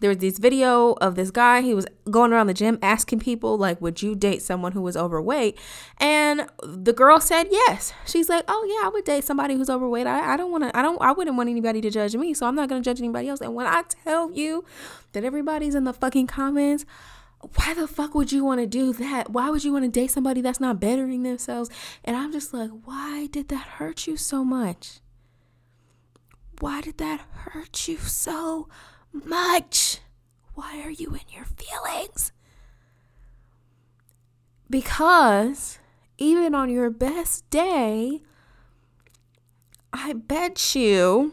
there 0.00 0.10
was 0.10 0.18
this 0.18 0.38
video 0.38 0.92
of 0.94 1.14
this 1.14 1.30
guy 1.30 1.62
he 1.62 1.74
was 1.74 1.86
going 2.10 2.32
around 2.32 2.46
the 2.46 2.54
gym 2.54 2.78
asking 2.82 3.18
people 3.18 3.56
like 3.56 3.80
would 3.80 4.02
you 4.02 4.14
date 4.14 4.42
someone 4.42 4.72
who 4.72 4.82
was 4.82 4.96
overweight 4.96 5.58
and 5.98 6.46
the 6.62 6.92
girl 6.92 7.20
said 7.20 7.46
yes 7.50 7.92
she's 8.06 8.28
like 8.28 8.44
oh 8.48 8.66
yeah 8.68 8.86
i 8.86 8.90
would 8.90 9.04
date 9.04 9.24
somebody 9.24 9.54
who's 9.54 9.70
overweight 9.70 10.06
i, 10.06 10.34
I 10.34 10.36
don't 10.36 10.50
want 10.50 10.64
to 10.64 10.76
i 10.76 10.82
don't 10.82 11.00
i 11.00 11.12
wouldn't 11.12 11.36
want 11.36 11.48
anybody 11.48 11.80
to 11.80 11.90
judge 11.90 12.14
me 12.14 12.34
so 12.34 12.46
i'm 12.46 12.54
not 12.54 12.68
going 12.68 12.82
to 12.82 12.88
judge 12.88 13.00
anybody 13.00 13.28
else 13.28 13.40
and 13.40 13.54
when 13.54 13.66
i 13.66 13.82
tell 13.82 14.30
you 14.30 14.64
that 15.12 15.24
everybody's 15.24 15.74
in 15.74 15.84
the 15.84 15.92
fucking 15.92 16.26
comments 16.26 16.84
why 17.54 17.74
the 17.74 17.86
fuck 17.86 18.14
would 18.14 18.32
you 18.32 18.44
want 18.44 18.60
to 18.60 18.66
do 18.66 18.92
that? 18.94 19.30
Why 19.30 19.50
would 19.50 19.62
you 19.62 19.72
want 19.72 19.84
to 19.84 19.90
date 19.90 20.10
somebody 20.10 20.40
that's 20.40 20.58
not 20.58 20.80
bettering 20.80 21.22
themselves? 21.22 21.70
And 22.02 22.16
I'm 22.16 22.32
just 22.32 22.52
like, 22.52 22.70
why 22.84 23.28
did 23.30 23.48
that 23.48 23.66
hurt 23.76 24.06
you 24.06 24.16
so 24.16 24.42
much? 24.42 25.00
Why 26.60 26.80
did 26.80 26.98
that 26.98 27.20
hurt 27.20 27.86
you 27.86 27.98
so 27.98 28.68
much. 29.24 30.00
Why 30.54 30.80
are 30.82 30.90
you 30.90 31.08
in 31.08 31.34
your 31.34 31.44
feelings? 31.44 32.32
Because 34.68 35.78
even 36.18 36.54
on 36.54 36.70
your 36.70 36.90
best 36.90 37.48
day, 37.50 38.22
I 39.92 40.12
bet 40.12 40.74
you 40.74 41.32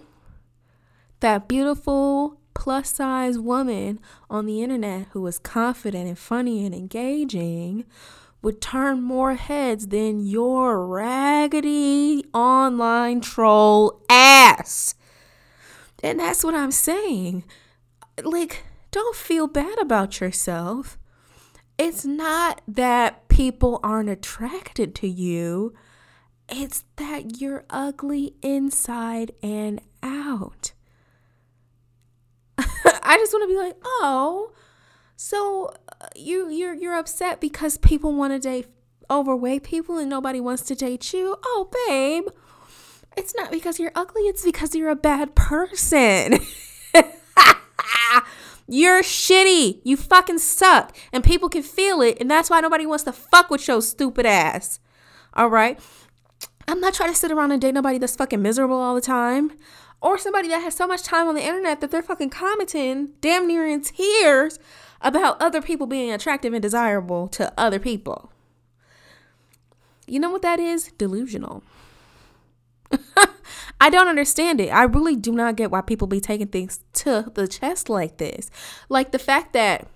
that 1.20 1.48
beautiful 1.48 2.40
plus 2.54 2.96
size 2.96 3.40
woman 3.40 4.00
on 4.30 4.46
the 4.46 4.62
internet 4.62 5.08
who 5.12 5.26
is 5.28 5.40
confident 5.40 6.08
and 6.08 6.18
funny 6.20 6.66
and 6.66 6.76
engaging 6.76 7.86
would 8.42 8.62
turn 8.62 9.02
more 9.02 9.36
heads 9.36 9.88
than 9.88 10.26
your 10.26 10.86
raggedy 10.86 12.24
online 12.34 13.22
troll 13.22 14.02
ass. 14.10 14.96
And 16.04 16.20
that's 16.20 16.44
what 16.44 16.54
I'm 16.54 16.72
saying 16.72 17.46
like, 18.22 18.64
don't 18.92 19.16
feel 19.16 19.48
bad 19.48 19.80
about 19.80 20.20
yourself. 20.22 20.98
It's 21.78 22.06
not 22.06 22.62
that 22.68 23.28
people 23.28 23.80
aren't 23.84 24.10
attracted 24.10 24.94
to 24.96 25.08
you, 25.08 25.74
it's 26.48 26.84
that 26.98 27.42
you're 27.42 27.66
ugly 27.70 28.36
inside 28.44 29.32
and 29.42 29.82
out. 30.04 30.74
I 32.58 33.18
just 33.18 33.34
want 33.34 33.44
to 33.44 33.48
be 33.48 33.58
like, 33.58 33.76
"Oh, 33.84 34.52
so 35.16 35.74
uh, 36.00 36.08
you 36.16 36.50
you're 36.50 36.76
you're 36.76 36.96
upset 36.96 37.42
because 37.42 37.78
people 37.78 38.14
want 38.14 38.34
to 38.34 38.40
date 38.40 38.68
overweight 39.10 39.64
people 39.64 39.98
and 39.98 40.10
nobody 40.10 40.40
wants 40.40 40.64
to 40.64 40.76
date 40.76 41.12
you? 41.14 41.38
Oh, 41.44 41.70
babe, 41.88 42.26
it's 43.18 43.34
not 43.36 43.52
because 43.52 43.80
you're 43.80 43.92
ugly, 43.96 44.24
it's 44.24 44.44
because 44.44 44.76
you're 44.76 44.90
a 44.90 44.96
bad 44.96 45.34
person." 45.34 46.40
You're 48.68 49.02
shitty. 49.02 49.82
You 49.84 49.98
fucking 49.98 50.40
suck. 50.40 50.96
And 51.12 51.24
people 51.24 51.50
can 51.50 51.64
feel 51.64 52.02
it. 52.02 52.18
And 52.20 52.30
that's 52.30 52.50
why 52.50 52.62
nobody 52.62 52.86
wants 52.86 53.04
to 53.06 53.12
fuck 53.12 53.50
with 53.50 53.68
your 53.68 53.82
stupid 53.82 54.26
ass. 54.26 54.80
All 55.34 55.50
right? 55.50 55.80
I'm 56.68 56.80
not 56.80 56.94
trying 56.94 57.12
to 57.12 57.16
sit 57.16 57.32
around 57.32 57.52
and 57.52 57.62
date 57.62 57.74
nobody 57.74 57.98
that's 57.98 58.16
fucking 58.16 58.42
miserable 58.42 58.78
all 58.78 58.96
the 58.96 59.02
time. 59.02 59.52
Or 60.02 60.18
somebody 60.18 60.50
that 60.50 60.62
has 60.62 60.76
so 60.76 60.88
much 60.88 61.04
time 61.04 61.28
on 61.28 61.36
the 61.36 61.46
internet 61.46 61.82
that 61.82 61.92
they're 61.92 62.02
fucking 62.02 62.30
commenting 62.30 63.10
damn 63.22 63.48
near 63.48 63.66
in 63.68 63.82
tears 63.82 64.60
about 65.02 65.42
other 65.42 65.62
people 65.62 65.88
being 65.88 66.12
attractive 66.12 66.54
and 66.54 66.62
desirable 66.62 67.28
to 67.30 67.54
other 67.58 67.80
people. 67.80 68.32
You 70.06 70.20
know 70.20 70.30
what 70.30 70.42
that 70.42 70.60
is? 70.60 70.92
Delusional. 70.98 71.64
I 73.84 73.90
don't 73.90 74.08
understand 74.08 74.62
it. 74.62 74.70
I 74.70 74.84
really 74.84 75.18
do 75.18 75.34
not 75.34 75.58
get 75.58 75.70
why 75.70 75.82
people 75.82 76.08
be 76.08 76.22
taking 76.22 76.48
things 76.48 76.80
to 76.94 77.30
the 77.34 77.50
chest 77.50 77.90
like 77.90 78.16
this. 78.16 78.50
Like 78.88 79.12
the 79.12 79.20
fact 79.20 79.52
that 79.52 79.90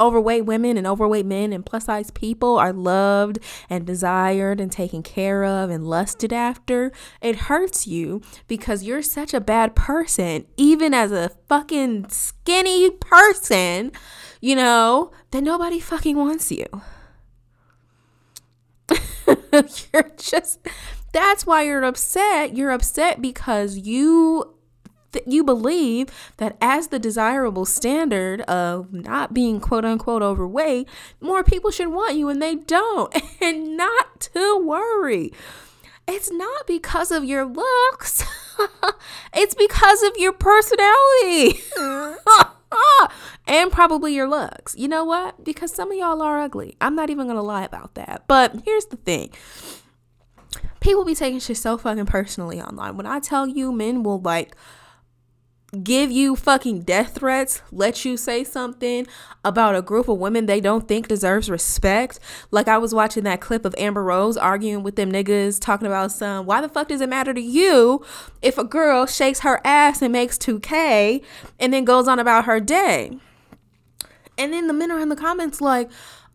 overweight 0.00 0.46
women 0.46 0.78
and 0.78 0.86
overweight 0.86 1.26
men 1.26 1.52
and 1.52 1.66
plus 1.66 1.84
size 1.84 2.10
people 2.10 2.56
are 2.56 2.72
loved 2.72 3.38
and 3.68 3.86
desired 3.86 4.62
and 4.62 4.72
taken 4.72 5.02
care 5.02 5.44
of 5.44 5.68
and 5.68 5.86
lusted 5.86 6.32
after, 6.32 6.90
it 7.20 7.36
hurts 7.36 7.86
you 7.86 8.22
because 8.48 8.82
you're 8.82 9.02
such 9.02 9.34
a 9.34 9.42
bad 9.42 9.76
person, 9.76 10.46
even 10.56 10.94
as 10.94 11.12
a 11.12 11.32
fucking 11.50 12.08
skinny 12.08 12.88
person, 12.92 13.92
you 14.40 14.56
know, 14.56 15.10
that 15.32 15.42
nobody 15.42 15.80
fucking 15.80 16.16
wants 16.16 16.50
you. 16.50 16.64
you're 19.92 20.10
just 20.16 20.66
that's 21.12 21.46
why 21.46 21.62
you're 21.62 21.84
upset. 21.84 22.56
You're 22.56 22.70
upset 22.70 23.20
because 23.20 23.76
you 23.78 24.54
you 25.26 25.44
believe 25.44 26.08
that 26.38 26.56
as 26.60 26.88
the 26.88 26.98
desirable 26.98 27.66
standard 27.66 28.40
of 28.42 28.92
not 28.92 29.34
being 29.34 29.60
quote 29.60 29.84
unquote 29.84 30.22
overweight, 30.22 30.88
more 31.20 31.44
people 31.44 31.70
should 31.70 31.88
want 31.88 32.16
you 32.16 32.28
and 32.28 32.40
they 32.40 32.54
don't. 32.56 33.14
And 33.42 33.76
not 33.76 34.20
to 34.32 34.62
worry. 34.64 35.32
it's 36.06 36.30
not 36.30 36.66
because 36.66 37.10
of 37.10 37.24
your 37.24 37.44
looks. 37.44 38.24
it's 39.34 39.54
because 39.54 40.02
of 40.04 40.12
your 40.16 40.32
personality. 40.32 41.60
and 43.48 43.72
probably 43.72 44.14
your 44.14 44.28
looks. 44.28 44.76
You 44.76 44.86
know 44.86 45.04
what? 45.04 45.42
Because 45.44 45.74
some 45.74 45.90
of 45.90 45.98
y'all 45.98 46.22
are 46.22 46.40
ugly. 46.40 46.76
I'm 46.80 46.94
not 46.94 47.10
even 47.10 47.26
going 47.26 47.36
to 47.36 47.42
lie 47.42 47.64
about 47.64 47.94
that. 47.94 48.24
But 48.28 48.62
here's 48.64 48.86
the 48.86 48.96
thing 48.96 49.32
people 50.82 51.04
be 51.04 51.14
taking 51.14 51.38
shit 51.38 51.56
so 51.56 51.78
fucking 51.78 52.06
personally 52.06 52.60
online. 52.60 52.96
When 52.96 53.06
I 53.06 53.20
tell 53.20 53.46
you 53.46 53.72
men 53.72 54.02
will 54.02 54.20
like 54.20 54.54
give 55.82 56.10
you 56.10 56.36
fucking 56.36 56.82
death 56.82 57.14
threats, 57.14 57.62
let 57.70 58.04
you 58.04 58.18
say 58.18 58.44
something 58.44 59.06
about 59.42 59.74
a 59.74 59.80
group 59.80 60.06
of 60.06 60.18
women 60.18 60.44
they 60.44 60.60
don't 60.60 60.86
think 60.86 61.08
deserves 61.08 61.48
respect. 61.48 62.18
Like 62.50 62.68
I 62.68 62.76
was 62.76 62.92
watching 62.92 63.24
that 63.24 63.40
clip 63.40 63.64
of 63.64 63.74
Amber 63.78 64.02
Rose 64.02 64.36
arguing 64.36 64.82
with 64.82 64.96
them 64.96 65.10
niggas 65.10 65.58
talking 65.60 65.86
about 65.86 66.12
some 66.12 66.44
why 66.44 66.60
the 66.60 66.68
fuck 66.68 66.88
does 66.88 67.00
it 67.00 67.08
matter 67.08 67.32
to 67.32 67.40
you 67.40 68.04
if 68.42 68.58
a 68.58 68.64
girl 68.64 69.06
shakes 69.06 69.40
her 69.40 69.60
ass 69.64 70.02
and 70.02 70.12
makes 70.12 70.36
2k 70.36 71.24
and 71.58 71.72
then 71.72 71.84
goes 71.84 72.06
on 72.06 72.18
about 72.18 72.44
her 72.44 72.60
day. 72.60 73.18
And 74.36 74.52
then 74.52 74.66
the 74.66 74.72
men 74.72 74.90
are 74.90 74.98
in 74.98 75.08
the 75.08 75.16
comments 75.16 75.60
like, 75.60 75.90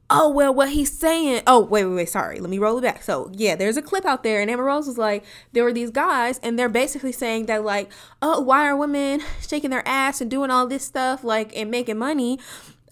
oh 0.10 0.30
well 0.30 0.54
what 0.54 0.70
he's 0.70 0.92
saying 0.98 1.42
oh 1.48 1.60
wait 1.60 1.86
wait 1.86 1.96
wait 1.96 2.10
sorry 2.10 2.40
let 2.40 2.50
me 2.50 2.58
roll 2.58 2.78
it 2.78 2.82
back. 2.82 3.04
So 3.04 3.30
yeah 3.34 3.56
there's 3.56 3.78
a 3.78 3.82
clip 3.82 4.06
out 4.06 4.24
there 4.24 4.42
and 4.42 4.50
Amber 4.50 4.64
Rose 4.64 4.88
was 4.88 4.98
like 4.98 5.24
there 5.52 5.64
were 5.64 5.74
these 5.74 5.92
guys 5.92 6.40
and 6.40 6.58
they're 6.58 6.70
basically 6.70 7.12
saying 7.12 7.48
that 7.48 7.64
like 7.64 7.92
oh 8.22 8.40
why 8.42 8.68
are 8.68 8.76
women 8.76 9.22
shaking 9.42 9.70
their 9.70 9.88
ass 9.88 10.22
and 10.22 10.32
doing 10.32 10.50
all 10.50 10.68
this 10.68 10.84
stuff 10.84 11.24
like 11.24 11.56
and 11.56 11.70
making 11.70 11.98
money 11.98 12.40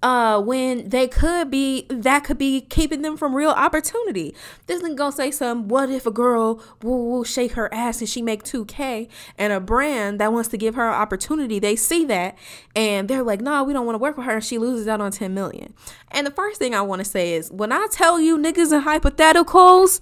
uh, 0.06 0.40
when 0.40 0.88
they 0.88 1.08
could 1.08 1.50
be 1.50 1.88
that 1.90 2.24
could 2.24 2.38
be 2.38 2.62
keeping 2.62 3.02
them 3.02 3.18
from 3.18 3.36
real 3.36 3.50
opportunity. 3.50 4.36
This 4.68 4.84
nigga 4.84 4.96
gonna 4.96 5.12
say 5.12 5.32
some. 5.32 5.68
What 5.68 5.90
if 5.90 6.06
a 6.06 6.12
girl 6.12 6.62
will, 6.84 7.10
will 7.10 7.24
shake 7.24 7.54
her 7.54 7.74
ass 7.74 8.02
and 8.02 8.08
she 8.08 8.22
make 8.22 8.44
two 8.44 8.66
k, 8.66 9.10
and 9.36 9.52
a 9.52 9.60
brand 9.60 10.20
that 10.20 10.32
wants 10.32 10.50
to 10.50 10.58
give 10.58 10.76
her 10.76 10.88
an 10.88 10.94
opportunity, 10.94 11.58
they 11.58 11.76
see 11.76 12.06
that 12.06 12.38
and 12.76 13.08
they're 13.08 13.24
like, 13.24 13.42
nah, 13.42 13.64
we 13.64 13.74
don't 13.74 13.88
want 13.88 13.96
to 13.96 14.00
work 14.00 14.16
with 14.16 14.28
her, 14.28 14.36
and 14.36 14.44
she 14.44 14.60
loses 14.60 14.88
out 14.88 15.02
on 15.02 15.12
ten 15.12 15.34
million. 15.34 15.74
And 16.12 16.28
the 16.28 16.32
first 16.32 16.60
thing 16.60 16.76
I 16.76 16.82
want 16.82 17.00
to 17.00 17.06
say 17.06 17.34
is, 17.34 17.50
when 17.52 17.72
I 17.72 17.88
tell 17.90 18.20
you 18.22 18.38
niggas 18.38 18.72
and 18.72 18.86
hypotheticals, 18.86 20.02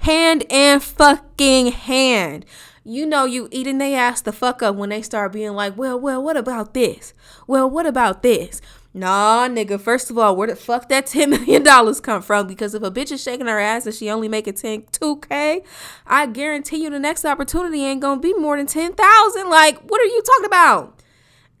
hand 0.00 0.44
and 0.50 0.82
fucking 0.82 1.72
hand 1.72 2.44
you 2.88 3.04
know 3.04 3.26
you 3.26 3.48
eating 3.50 3.76
they 3.76 3.94
ass 3.94 4.22
the 4.22 4.32
fuck 4.32 4.62
up 4.62 4.74
when 4.74 4.88
they 4.88 5.02
start 5.02 5.30
being 5.30 5.52
like, 5.52 5.76
well, 5.76 6.00
well, 6.00 6.22
what 6.22 6.38
about 6.38 6.72
this? 6.72 7.12
Well, 7.46 7.68
what 7.68 7.84
about 7.84 8.22
this? 8.22 8.62
Nah, 8.98 9.46
nigga. 9.48 9.80
First 9.80 10.10
of 10.10 10.18
all, 10.18 10.34
where 10.34 10.48
the 10.48 10.56
fuck 10.56 10.88
that 10.88 11.06
ten 11.14 11.30
million 11.30 11.62
dollars 11.62 12.00
come 12.00 12.20
from? 12.20 12.46
Because 12.46 12.74
if 12.74 12.82
a 12.82 12.90
bitch 12.90 13.12
is 13.12 13.22
shaking 13.22 13.46
her 13.46 13.60
ass 13.60 13.86
and 13.86 13.94
she 13.94 14.10
only 14.10 14.28
making 14.28 14.54
10 14.54 14.86
two 14.90 15.20
k, 15.28 15.62
I 16.06 16.26
guarantee 16.26 16.82
you 16.82 16.90
the 16.90 16.98
next 16.98 17.24
opportunity 17.24 17.84
ain't 17.84 18.00
gonna 18.00 18.20
be 18.20 18.34
more 18.34 18.56
than 18.56 18.66
ten 18.66 18.94
thousand. 18.94 19.48
Like, 19.48 19.78
what 19.88 20.00
are 20.00 20.04
you 20.04 20.22
talking 20.22 20.46
about? 20.46 21.02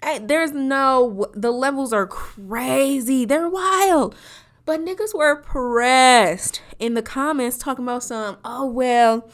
Hey, 0.02 0.18
there's 0.18 0.52
no. 0.52 1.26
The 1.32 1.52
levels 1.52 1.92
are 1.92 2.06
crazy. 2.06 3.24
They're 3.24 3.48
wild. 3.48 4.16
But 4.64 4.84
niggas 4.84 5.14
were 5.14 5.36
pressed 5.36 6.60
in 6.78 6.94
the 6.94 7.02
comments 7.02 7.56
talking 7.56 7.84
about 7.84 8.02
some. 8.02 8.38
Oh 8.44 8.66
well, 8.66 9.28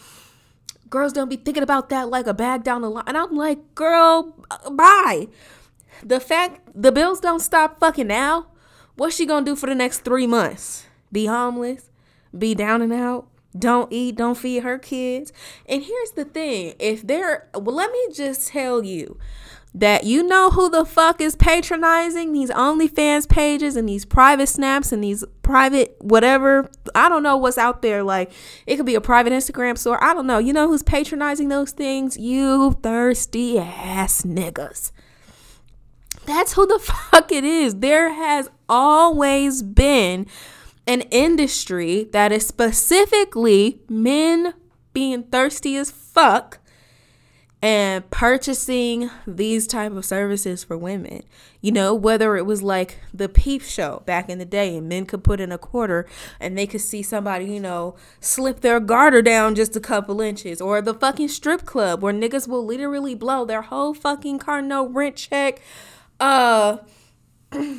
girls 0.91 1.13
don't 1.13 1.29
be 1.29 1.37
thinking 1.37 1.63
about 1.63 1.89
that 1.89 2.09
like 2.09 2.27
a 2.27 2.35
bag 2.35 2.65
down 2.65 2.83
the 2.83 2.91
line. 2.91 3.05
And 3.07 3.17
I'm 3.17 3.35
like, 3.35 3.75
girl, 3.75 4.35
uh, 4.51 4.71
bye. 4.71 5.29
The 6.05 6.21
fact 6.21 6.61
the 6.75 6.93
bills 6.93 7.21
don't 7.21 7.41
stop 7.41 7.81
fucking 7.81 8.07
now, 8.07 8.49
what's 8.97 9.17
she 9.17 9.27
gonna 9.27 9.47
do 9.47 9.57
for 9.57 9.67
the 9.67 9.75
next 9.75 10.01
three 10.01 10.27
months? 10.27 10.87
Be 11.11 11.27
homeless? 11.27 11.91
Be 12.37 12.55
down 12.55 12.83
and 12.83 12.93
out? 12.93 13.29
Don't 13.57 13.93
eat, 13.93 14.17
don't 14.17 14.37
feed 14.37 14.65
her 14.65 14.79
kids. 14.79 15.33
And 15.67 15.83
here's 15.83 16.11
the 16.11 16.25
thing 16.25 16.75
if 16.79 17.07
they're, 17.07 17.49
well, 17.55 17.77
let 17.77 17.91
me 17.93 18.09
just 18.13 18.49
tell 18.49 18.85
you 18.85 19.17
that 19.75 20.05
you 20.05 20.23
know 20.23 20.51
who 20.51 20.69
the 20.69 20.85
fuck 20.85 21.21
is 21.21 21.35
patronizing 21.35 22.33
these 22.33 22.51
OnlyFans 22.51 23.29
pages 23.29 23.75
and 23.75 23.89
these 23.89 24.05
private 24.05 24.49
snaps 24.49 24.93
and 24.93 25.03
these 25.03 25.25
private 25.43 25.97
whatever. 26.01 26.71
I 26.95 27.09
don't 27.09 27.25
know 27.25 27.37
what's 27.37 27.59
out 27.59 27.83
there. 27.83 28.03
Like 28.03 28.31
it 28.67 28.77
could 28.77 28.87
be 28.87 28.95
a 28.95 29.01
private 29.01 29.33
Instagram 29.33 29.77
store. 29.77 30.03
I 30.03 30.15
don't 30.15 30.27
know. 30.27 30.39
You 30.39 30.53
know 30.53 30.69
who's 30.69 30.85
patronizing 30.85 31.49
those 31.49 31.73
things? 31.73 32.17
You 32.17 32.79
thirsty 32.83 33.59
ass 33.59 34.23
niggas. 34.23 34.93
That's 36.27 36.55
who 36.55 36.67
the 36.67 36.79
fuck 36.83 37.33
it 37.33 37.45
is. 37.45 37.77
There 37.77 38.13
has 38.13 38.49
always 38.69 39.63
been 39.63 40.27
an 40.87 41.03
industry 41.03 42.05
that 42.13 42.33
is 42.33 42.47
specifically 42.47 43.81
men 43.89 44.55
being 44.93 45.25
thirsty 45.25 45.77
as 45.77 45.91
fuck 45.91 46.59
and 47.65 48.09
purchasing 48.11 49.11
these 49.27 49.67
type 49.67 49.93
of 49.93 50.05
services 50.05 50.63
for 50.63 50.77
women 50.77 51.23
you 51.63 51.73
know 51.73 51.95
whether 51.95 52.37
it 52.37 52.45
was 52.45 52.63
like 52.63 52.99
the 53.15 53.27
peep 53.27 53.63
show 53.63 54.03
back 54.05 54.29
in 54.29 54.39
the 54.39 54.45
day 54.45 54.77
and 54.77 54.87
men 54.87 55.07
could 55.07 55.25
put 55.25 55.41
in 55.41 55.51
a 55.51 55.57
quarter 55.57 56.07
and 56.39 56.59
they 56.59 56.67
could 56.67 56.83
see 56.83 57.03
somebody 57.03 57.47
you 57.47 57.59
know 57.59 57.97
slip 58.21 58.61
their 58.61 58.79
garter 58.79 59.23
down 59.23 59.55
just 59.55 59.75
a 59.75 59.81
couple 59.81 60.21
inches 60.21 60.61
or 60.61 60.83
the 60.83 60.93
fucking 60.93 61.27
strip 61.27 61.65
club 61.65 62.03
where 62.03 62.13
niggas 62.13 62.47
will 62.47 62.67
literally 62.67 63.15
blow 63.15 63.47
their 63.47 63.63
whole 63.63 63.95
fucking 63.95 64.39
car 64.39 64.61
no 64.61 64.87
rent 64.87 65.17
check 65.17 65.63
uh 66.25 66.79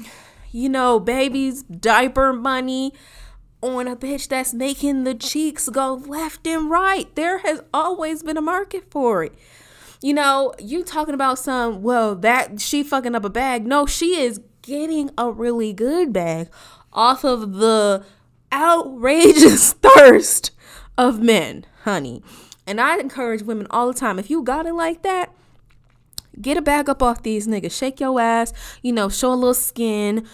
you 0.52 0.70
know, 0.70 1.00
baby's 1.00 1.64
diaper 1.64 2.32
money 2.32 2.94
on 3.62 3.88
a 3.88 3.96
bitch 3.96 4.28
that's 4.28 4.54
making 4.54 5.04
the 5.04 5.16
cheeks 5.16 5.68
go 5.70 5.96
left 5.96 6.46
and 6.46 6.70
right. 6.70 7.14
There 7.16 7.40
has 7.40 7.62
always 7.74 8.22
been 8.22 8.38
a 8.38 8.42
market 8.42 8.92
for 8.92 9.24
it. 9.24 9.34
You 10.02 10.14
know, 10.14 10.54
you 10.60 10.84
talking 10.84 11.16
about 11.16 11.40
some, 11.40 11.82
well, 11.82 12.16
that 12.16 12.62
she 12.62 12.84
fucking 12.84 13.16
up 13.16 13.26
a 13.26 13.30
bag. 13.30 13.66
No, 13.66 13.88
she 13.88 14.20
is 14.20 14.40
getting 14.62 15.10
a 15.18 15.32
really 15.32 15.74
good 15.74 16.14
bag 16.14 16.50
off 16.94 17.24
of 17.24 17.54
the 17.54 18.06
outrageous 18.54 19.74
thirst 19.82 20.52
of 20.98 21.20
men, 21.20 21.66
honey. 21.84 22.22
And 22.68 22.80
I 22.80 22.98
encourage 22.98 23.42
women 23.42 23.66
all 23.72 23.88
the 23.88 24.00
time 24.00 24.20
if 24.20 24.30
you 24.30 24.44
got 24.44 24.68
it 24.68 24.74
like 24.74 25.02
that, 25.02 25.25
Get 26.42 26.58
a 26.58 26.62
bag 26.62 26.90
up 26.90 27.02
off 27.02 27.24
these 27.24 27.48
niggas. 27.48 27.78
Shake 27.78 28.00
your 28.00 28.20
ass, 28.20 28.54
you 28.82 28.92
know, 28.92 29.10
show 29.10 29.34
a 29.34 29.36
little 29.36 29.54
skin. 29.54 30.26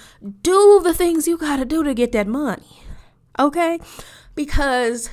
Do 0.42 0.82
the 0.84 0.94
things 0.94 1.28
you 1.28 1.38
gotta 1.38 1.66
do 1.66 1.84
to 1.84 1.94
get 1.94 2.12
that 2.14 2.28
money. 2.28 2.84
Okay? 3.40 3.80
Because 4.36 5.10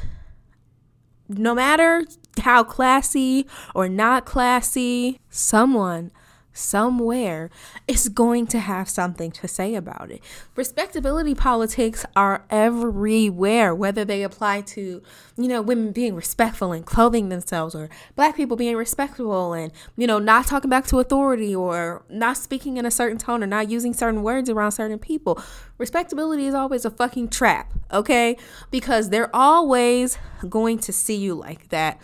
no 1.29 1.55
matter 1.55 2.05
how 2.41 2.65
classy 2.65 3.47
or 3.75 3.89
not 3.89 4.25
classy, 4.25 5.21
someone 5.29 6.11
somewhere 6.59 7.51
is 7.87 8.09
going 8.09 8.47
to 8.49 8.59
have 8.59 8.89
something 8.89 9.31
to 9.31 9.49
say 9.49 9.75
about 9.75 10.11
it. 10.11 10.23
Respectability 10.57 11.35
politics 11.35 12.05
are 12.17 12.45
everywhere, 12.51 13.75
whether 13.75 14.05
they 14.05 14.23
apply 14.23 14.63
to, 14.63 15.03
you 15.37 15.49
know, 15.49 15.63
women 15.63 15.93
being 15.93 16.15
respectful 16.15 16.73
and 16.73 16.85
clothing 16.85 17.29
themselves 17.29 17.75
or 17.75 17.89
black 18.17 18.37
people 18.37 18.57
being 18.57 18.77
respectful 18.77 19.53
and, 19.53 19.73
you 19.97 20.07
know, 20.07 20.19
not 20.19 20.47
talking 20.47 20.71
back 20.71 20.87
to 20.87 20.99
authority 20.99 21.55
or 21.55 22.03
not 22.09 22.37
speaking 22.37 22.77
in 22.77 22.85
a 22.85 22.91
certain 22.91 23.19
tone 23.19 23.43
or 23.43 23.47
not 23.47 23.71
using 23.71 23.95
certain 23.95 24.23
words 24.23 24.51
around 24.51 24.73
certain 24.73 24.99
people. 24.99 25.41
Respectability 25.79 26.47
is 26.47 26.55
always 26.55 26.85
a 26.85 26.91
fucking 26.91 27.29
trap, 27.29 27.73
okay? 27.93 28.37
Because 28.71 29.11
they're 29.11 29.35
always 29.35 30.19
going 30.49 30.79
to 30.81 30.93
see 30.93 31.17
you 31.17 31.35
like 31.35 31.69
that 31.69 32.01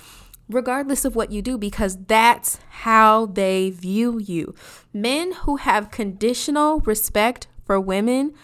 regardless 0.49 1.05
of 1.05 1.17
what 1.17 1.33
you 1.33 1.43
do, 1.43 1.57
because 1.59 1.97
that's 2.07 2.59
how 2.69 3.27
they 3.27 3.71
view 3.71 4.19
you. 4.19 4.55
Men 4.93 5.33
who 5.33 5.57
have 5.57 5.91
conditional 5.91 6.81
respect 6.81 7.47
for 7.65 7.81
women 7.81 8.35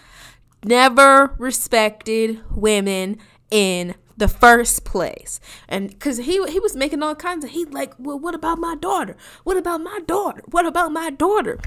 never 0.64 1.34
respected 1.38 2.40
women 2.50 3.18
in 3.50 3.94
the 4.16 4.28
first 4.28 4.84
place. 4.84 5.40
And 5.68 5.88
because 5.88 6.18
he 6.18 6.44
he 6.48 6.60
was 6.60 6.76
making 6.76 7.02
all 7.02 7.14
kinds 7.14 7.44
of 7.44 7.50
he 7.50 7.64
like, 7.64 7.94
well, 7.98 8.18
what 8.18 8.34
about 8.34 8.58
my 8.58 8.76
daughter? 8.76 9.16
What 9.44 9.56
about 9.56 9.80
my 9.80 10.00
daughter? 10.06 10.42
What 10.50 10.66
about 10.66 10.92
my 10.92 11.10
daughter? 11.10 11.58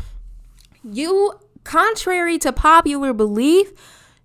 You, 0.84 1.40
contrary 1.64 2.38
to 2.40 2.54
popular 2.54 3.14
belief, 3.14 3.72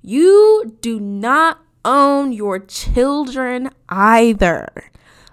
you 0.02 0.76
do 0.80 1.00
not 1.00 1.60
own 1.84 2.32
your 2.32 2.58
children 2.58 3.70
either. 3.88 4.90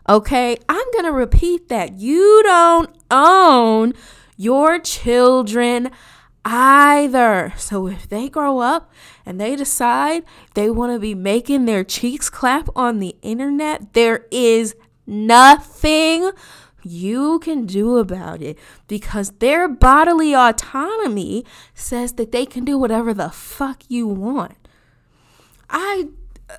Okay, 0.08 0.58
I'm 0.70 0.92
going 0.94 1.06
to 1.06 1.12
repeat 1.12 1.68
that. 1.70 1.98
You 1.98 2.42
don't 2.44 2.96
own 3.10 3.94
your 4.38 4.78
children 4.78 5.90
either. 6.44 7.54
So 7.58 7.88
if 7.88 8.08
they 8.08 8.30
grow 8.30 8.60
up 8.60 8.92
and 9.26 9.42
they 9.42 9.56
decide 9.56 10.24
they 10.54 10.70
want 10.70 10.94
to 10.94 11.00
be 11.00 11.16
making 11.16 11.66
their 11.66 11.84
cheeks 11.84 12.30
clap 12.30 12.70
on 12.76 13.00
the 13.00 13.16
internet, 13.24 13.94
there 13.94 14.28
is 14.30 14.76
nothing 15.08 16.32
you 16.84 17.40
can 17.40 17.66
do 17.66 17.98
about 17.98 18.44
it 18.44 18.60
because 18.88 19.32
their 19.40 19.68
bodily 19.68 20.36
autonomy 20.36 21.44
says 21.74 22.14
that 22.14 22.32
they 22.32 22.46
can 22.46 22.64
do 22.64 22.78
whatever 22.78 23.12
the 23.12 23.30
fuck 23.30 23.82
you 23.88 24.08
want. 24.08 24.68
I 25.68 26.10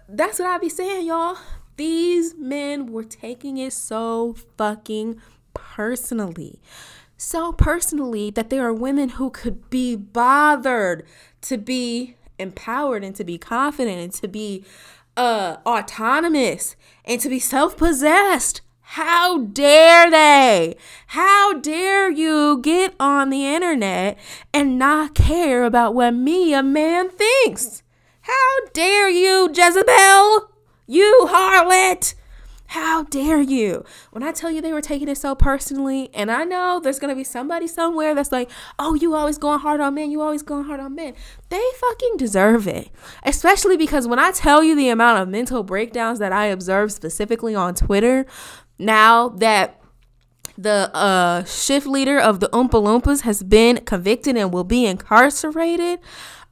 that's 0.09 0.41
what 0.41 0.49
I 0.49 0.59
be 0.59 0.69
saying, 0.69 1.07
y'all 1.07 1.39
These 1.77 2.35
men 2.37 2.93
were 2.93 3.05
taking 3.05 3.59
it 3.59 3.73
so 3.73 4.35
fucking 4.57 5.21
personally. 5.55 6.61
So 7.17 7.53
personally 7.53 8.31
that 8.31 8.51
there 8.51 8.65
are 8.67 8.73
women 8.73 9.11
who 9.11 9.31
could 9.31 9.71
be 9.71 9.97
bothered 9.97 11.07
to 11.43 11.57
be 11.59 12.17
empowered 12.39 13.03
and 13.05 13.17
to 13.17 13.25
be 13.25 13.39
confident 13.39 13.99
and 13.99 14.13
to 14.13 14.29
be 14.29 14.65
uh 15.17 15.57
autonomous 15.65 16.77
and 17.05 17.21
to 17.21 17.29
be 17.31 17.39
self-possessed. 17.39 18.61
How 18.81 19.39
dare 19.39 20.11
they? 20.11 20.77
How 21.09 21.55
dare 21.55 22.11
you 22.11 22.61
get 22.63 22.95
on 23.01 23.31
the 23.31 23.47
internet 23.47 24.19
and 24.55 24.79
not 24.79 25.15
care 25.15 25.65
about 25.65 25.95
what 25.95 26.13
me, 26.13 26.55
a 26.55 26.63
man, 26.63 27.09
thinks? 27.09 27.83
How 28.21 28.67
dare 28.73 29.09
you, 29.09 29.51
Jezebel? 29.53 30.51
You 30.87 31.27
harlot! 31.29 32.15
How 32.69 33.05
dare 33.05 33.41
you? 33.41 33.85
When 34.11 34.23
I 34.23 34.33
tell 34.33 34.51
you 34.51 34.61
they 34.61 34.73
were 34.73 34.81
taking 34.81 35.09
it 35.09 35.19
so 35.19 35.35
personally, 35.35 36.11
and 36.13 36.31
I 36.31 36.45
know 36.45 36.81
there's 36.81 36.99
gonna 36.99 37.15
be 37.15 37.25
somebody 37.25 37.67
somewhere 37.67 38.15
that's 38.15 38.33
like, 38.33 38.51
oh, 38.79 38.95
you 38.95 39.15
always 39.15 39.39
going 39.39 39.61
hard 39.61 39.81
on 39.81 39.95
men, 39.95 40.11
you 40.11 40.21
always 40.21 40.43
going 40.43 40.65
hard 40.65 40.81
on 40.81 40.95
men. 40.95 41.15
They 41.49 41.63
fucking 41.79 42.17
deserve 42.17 42.67
it. 42.67 42.91
Especially 43.23 43.77
because 43.77 44.09
when 44.09 44.19
I 44.19 44.33
tell 44.33 44.65
you 44.65 44.75
the 44.75 44.89
amount 44.89 45.23
of 45.23 45.29
mental 45.29 45.63
breakdowns 45.63 46.19
that 46.19 46.33
I 46.33 46.47
observe 46.47 46.91
specifically 46.93 47.55
on 47.55 47.75
Twitter, 47.75 48.27
now 48.79 49.29
that 49.29 49.81
the 50.59 50.91
uh, 50.95 51.45
shift 51.45 51.87
leader 51.87 52.19
of 52.19 52.41
the 52.41 52.49
Oompa 52.49 52.71
Loompas 52.71 53.23
has 53.23 53.43
been 53.43 53.79
convicted 53.85 54.37
and 54.37 54.53
will 54.53 54.65
be 54.65 54.87
incarcerated. 54.87 56.01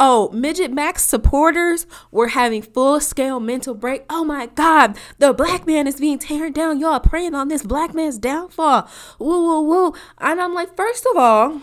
Oh, 0.00 0.28
Midget 0.32 0.72
Max 0.72 1.04
supporters 1.04 1.86
were 2.10 2.28
having 2.28 2.62
full 2.62 3.00
scale 3.00 3.38
mental 3.38 3.74
break. 3.74 4.04
Oh 4.10 4.24
my 4.24 4.46
God, 4.46 4.98
the 5.18 5.32
black 5.32 5.66
man 5.66 5.86
is 5.86 6.00
being 6.00 6.18
torn 6.18 6.52
down. 6.52 6.80
Y'all 6.80 7.00
praying 7.00 7.34
on 7.34 7.48
this 7.48 7.62
black 7.62 7.94
man's 7.94 8.18
downfall. 8.18 8.88
Woo, 9.18 9.44
woo, 9.44 9.62
woo. 9.62 9.94
And 10.18 10.40
I'm 10.40 10.52
like, 10.52 10.76
first 10.76 11.06
of 11.06 11.16
all, 11.16 11.60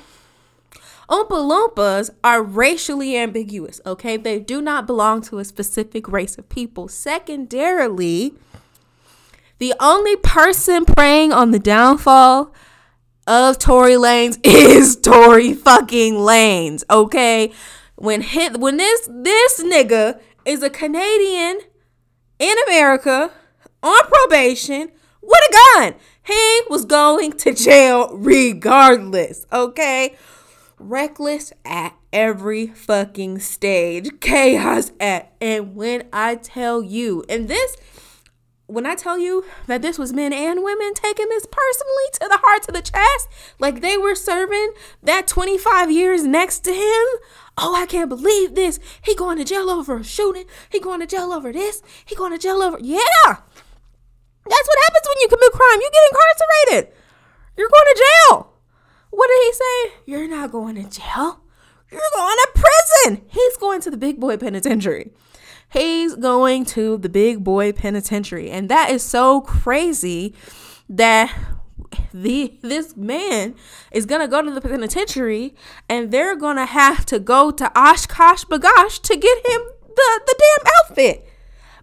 Oompa 1.09 1.27
Loompas 1.29 2.09
are 2.23 2.41
racially 2.41 3.17
ambiguous, 3.17 3.81
okay? 3.85 4.15
They 4.15 4.39
do 4.39 4.61
not 4.61 4.87
belong 4.87 5.21
to 5.23 5.39
a 5.39 5.45
specific 5.45 6.07
race 6.07 6.37
of 6.37 6.47
people. 6.47 6.87
Secondarily, 6.87 8.33
the 9.57 9.73
only 9.81 10.15
person 10.15 10.85
praying 10.85 11.33
on 11.33 11.51
the 11.51 11.59
downfall 11.59 12.53
of 13.27 13.59
Tory 13.59 13.95
Lanez 13.95 14.39
is 14.43 14.95
Tory 14.95 15.53
fucking 15.53 16.13
Lanez, 16.13 16.85
okay? 16.89 17.51
When 18.01 18.21
hit 18.21 18.59
when 18.59 18.77
this 18.77 19.07
this 19.07 19.61
nigga 19.63 20.19
is 20.43 20.63
a 20.63 20.71
Canadian 20.71 21.59
in 22.39 22.55
America 22.67 23.31
on 23.83 23.99
probation 24.05 24.91
with 25.21 25.41
a 25.47 25.53
gun. 25.53 25.95
He 26.23 26.61
was 26.67 26.85
going 26.85 27.33
to 27.33 27.53
jail 27.53 28.09
regardless, 28.17 29.45
okay? 29.53 30.15
Reckless 30.79 31.53
at 31.63 31.95
every 32.11 32.65
fucking 32.65 33.37
stage, 33.37 34.19
chaos 34.19 34.91
at. 34.99 35.33
And 35.39 35.75
when 35.75 36.07
I 36.11 36.37
tell 36.37 36.81
you, 36.81 37.23
and 37.29 37.47
this 37.47 37.77
when 38.71 38.85
I 38.85 38.95
tell 38.95 39.17
you 39.17 39.43
that 39.67 39.81
this 39.81 39.99
was 39.99 40.13
men 40.13 40.31
and 40.31 40.63
women 40.63 40.93
taking 40.93 41.27
this 41.29 41.45
personally 41.45 42.07
to 42.13 42.27
the 42.29 42.39
heart, 42.41 42.63
to 42.63 42.71
the 42.71 42.81
chest, 42.81 43.27
like 43.59 43.81
they 43.81 43.97
were 43.97 44.15
serving 44.15 44.71
that 45.03 45.27
25 45.27 45.91
years 45.91 46.23
next 46.23 46.59
to 46.61 46.71
him. 46.71 47.05
Oh, 47.57 47.75
I 47.75 47.85
can't 47.85 48.09
believe 48.09 48.55
this. 48.55 48.79
He 49.03 49.13
going 49.13 49.37
to 49.37 49.43
jail 49.43 49.69
over 49.69 49.97
a 49.97 50.03
shooting. 50.03 50.45
He 50.69 50.79
going 50.79 51.01
to 51.01 51.07
jail 51.07 51.33
over 51.33 51.51
this. 51.51 51.83
He 52.05 52.15
going 52.15 52.31
to 52.31 52.37
jail 52.37 52.61
over. 52.61 52.77
Yeah. 52.79 52.97
That's 53.25 54.67
what 54.67 54.79
happens 54.87 55.07
when 55.07 55.21
you 55.21 55.27
commit 55.27 55.51
crime. 55.51 55.81
You 55.81 55.91
get 55.91 56.09
incarcerated. 56.11 56.97
You're 57.57 57.69
going 57.69 57.85
to 57.93 58.03
jail. 58.03 58.53
What 59.09 59.27
did 59.27 59.41
he 59.43 59.53
say? 59.53 59.93
You're 60.05 60.27
not 60.29 60.51
going 60.51 60.75
to 60.75 60.89
jail. 60.89 61.41
You're 61.91 62.01
going 62.15 62.37
to 62.37 62.49
prison. 62.55 63.25
He's 63.27 63.57
going 63.57 63.81
to 63.81 63.91
the 63.91 63.97
big 63.97 64.19
boy 64.19 64.37
penitentiary. 64.37 65.11
He's 65.71 66.15
going 66.15 66.65
to 66.65 66.97
the 66.97 67.07
big 67.07 67.43
boy 67.43 67.71
penitentiary. 67.71 68.49
And 68.51 68.67
that 68.69 68.91
is 68.91 69.03
so 69.03 69.39
crazy 69.41 70.33
that 70.89 71.33
the 72.13 72.57
this 72.61 72.95
man 72.97 73.55
is 73.91 74.05
gonna 74.05 74.27
go 74.27 74.41
to 74.41 74.51
the 74.51 74.61
penitentiary 74.61 75.55
and 75.89 76.11
they're 76.11 76.35
gonna 76.35 76.65
have 76.65 77.05
to 77.05 77.19
go 77.19 77.51
to 77.51 77.71
OshKosh 77.75 78.45
B'gosh 78.45 79.01
to 79.01 79.15
get 79.15 79.37
him 79.47 79.61
the, 79.95 80.21
the 80.25 80.35
damn 80.39 80.73
outfit. 80.81 81.25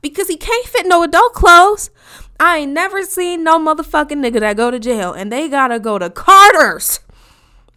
Because 0.03 0.29
he 0.29 0.37
can't 0.37 0.67
fit 0.67 0.87
no 0.87 1.03
adult 1.03 1.33
clothes. 1.33 1.91
I 2.39 2.59
ain't 2.59 2.73
never 2.73 3.03
seen 3.03 3.43
no 3.43 3.59
motherfucking 3.59 4.23
nigga 4.23 4.41
that 4.41 4.57
go 4.57 4.71
to 4.71 4.79
jail 4.79 5.13
and 5.13 5.33
they 5.33 5.49
gotta 5.49 5.81
go 5.81 5.99
to 5.99 6.11
Carter's 6.11 7.01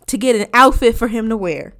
to 0.07 0.17
get 0.17 0.35
an 0.35 0.47
outfit 0.53 0.97
for 0.97 1.07
him 1.07 1.29
to 1.29 1.37
wear. 1.37 1.73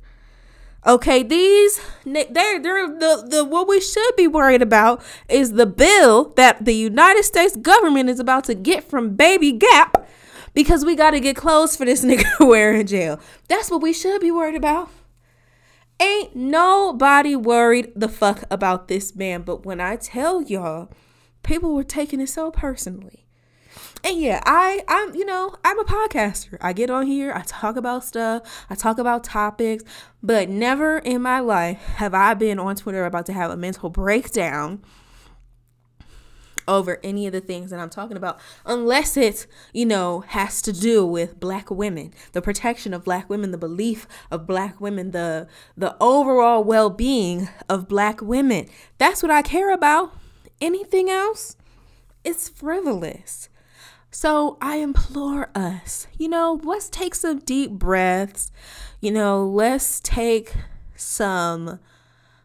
Okay, 0.86 1.22
these 1.22 1.80
they're 2.06 2.60
they're 2.60 2.88
the 2.88 3.28
the 3.30 3.46
what 3.46 3.68
we 3.68 3.80
should 3.80 4.16
be 4.16 4.28
worried 4.28 4.64
about 4.64 5.04
is 5.30 5.52
the 5.52 5.68
bill 5.68 6.34
that 6.38 6.66
the 6.66 6.74
United 6.74 7.24
States 7.24 7.56
government 7.56 8.10
is 8.10 8.20
about 8.20 8.46
to 8.46 8.56
get 8.56 8.84
from 8.84 9.16
Baby 9.16 9.52
Gap 9.52 10.08
because 10.56 10.84
we 10.84 10.96
got 10.96 11.12
to 11.12 11.20
get 11.20 11.36
clothes 11.36 11.76
for 11.76 11.86
this 11.86 12.04
nigga 12.06 12.26
to 12.38 12.46
wear 12.46 12.74
in 12.74 12.88
jail. 12.88 13.20
That's 13.48 13.70
what 13.70 13.82
we 13.82 13.94
should 13.94 14.22
be 14.22 14.32
worried 14.32 14.56
about. 14.56 14.90
Ain't 16.00 16.36
nobody 16.36 17.36
worried 17.36 17.92
the 17.96 18.10
fuck 18.10 18.44
about 18.50 18.88
this 18.88 19.16
man, 19.16 19.44
but 19.44 19.64
when 19.64 19.80
I 19.80 19.98
tell 19.98 20.42
y'all, 20.42 20.90
people 21.44 21.76
were 21.76 21.84
taking 21.84 22.20
it 22.20 22.30
so 22.30 22.50
personally. 22.50 23.21
And 24.04 24.20
yeah, 24.20 24.42
I 24.46 24.84
I'm 24.88 25.14
you 25.16 25.26
know, 25.26 25.56
I'm 25.64 25.80
a 25.80 25.84
podcaster. 25.84 26.58
I 26.60 26.74
get 26.74 26.90
on 26.90 27.06
here, 27.06 27.32
I 27.34 27.42
talk 27.42 27.76
about 27.76 28.04
stuff, 28.04 28.66
I 28.70 28.76
talk 28.76 28.98
about 28.98 29.24
topics, 29.24 29.84
but 30.24 30.50
never 30.50 30.98
in 31.00 31.22
my 31.22 31.40
life 31.40 31.80
have 31.96 32.14
I 32.14 32.34
been 32.34 32.60
on 32.60 32.76
Twitter 32.76 33.06
about 33.06 33.26
to 33.28 33.34
have 33.34 33.52
a 33.52 33.58
mental 33.58 33.90
breakdown 33.90 34.82
over 36.68 37.00
any 37.04 37.28
of 37.28 37.34
the 37.34 37.42
things 37.42 37.70
that 37.70 37.80
I'm 37.80 37.90
talking 37.90 38.18
about 38.18 38.40
unless 38.66 39.18
it, 39.18 39.46
you 39.74 39.86
know, 39.86 40.22
has 40.22 40.62
to 40.64 40.72
do 40.72 41.06
with 41.06 41.40
black 41.40 41.70
women, 41.70 42.14
the 42.32 42.42
protection 42.42 42.94
of 42.94 43.04
black 43.04 43.30
women, 43.30 43.52
the 43.52 43.58
belief 43.58 44.08
of 44.32 44.48
black 44.48 44.80
women, 44.82 45.12
the 45.12 45.48
the 45.78 45.96
overall 46.00 46.64
well-being 46.64 47.50
of 47.70 47.88
black 47.88 48.22
women. 48.22 48.68
That's 48.98 49.22
what 49.22 49.32
I 49.32 49.42
care 49.42 49.72
about. 49.72 50.14
Anything 50.60 51.10
else? 51.10 51.56
It's 52.24 52.50
frivolous. 52.50 53.50
So 54.12 54.58
I 54.60 54.78
implore 54.78 55.50
us, 55.56 56.06
you 56.18 56.28
know, 56.28 56.60
let's 56.64 56.90
take 56.90 57.16
some 57.16 57.40
deep 57.40 57.72
breaths. 57.72 58.52
You 59.00 59.12
know, 59.12 59.48
let's 59.48 60.02
take 60.02 60.54
some 60.96 61.80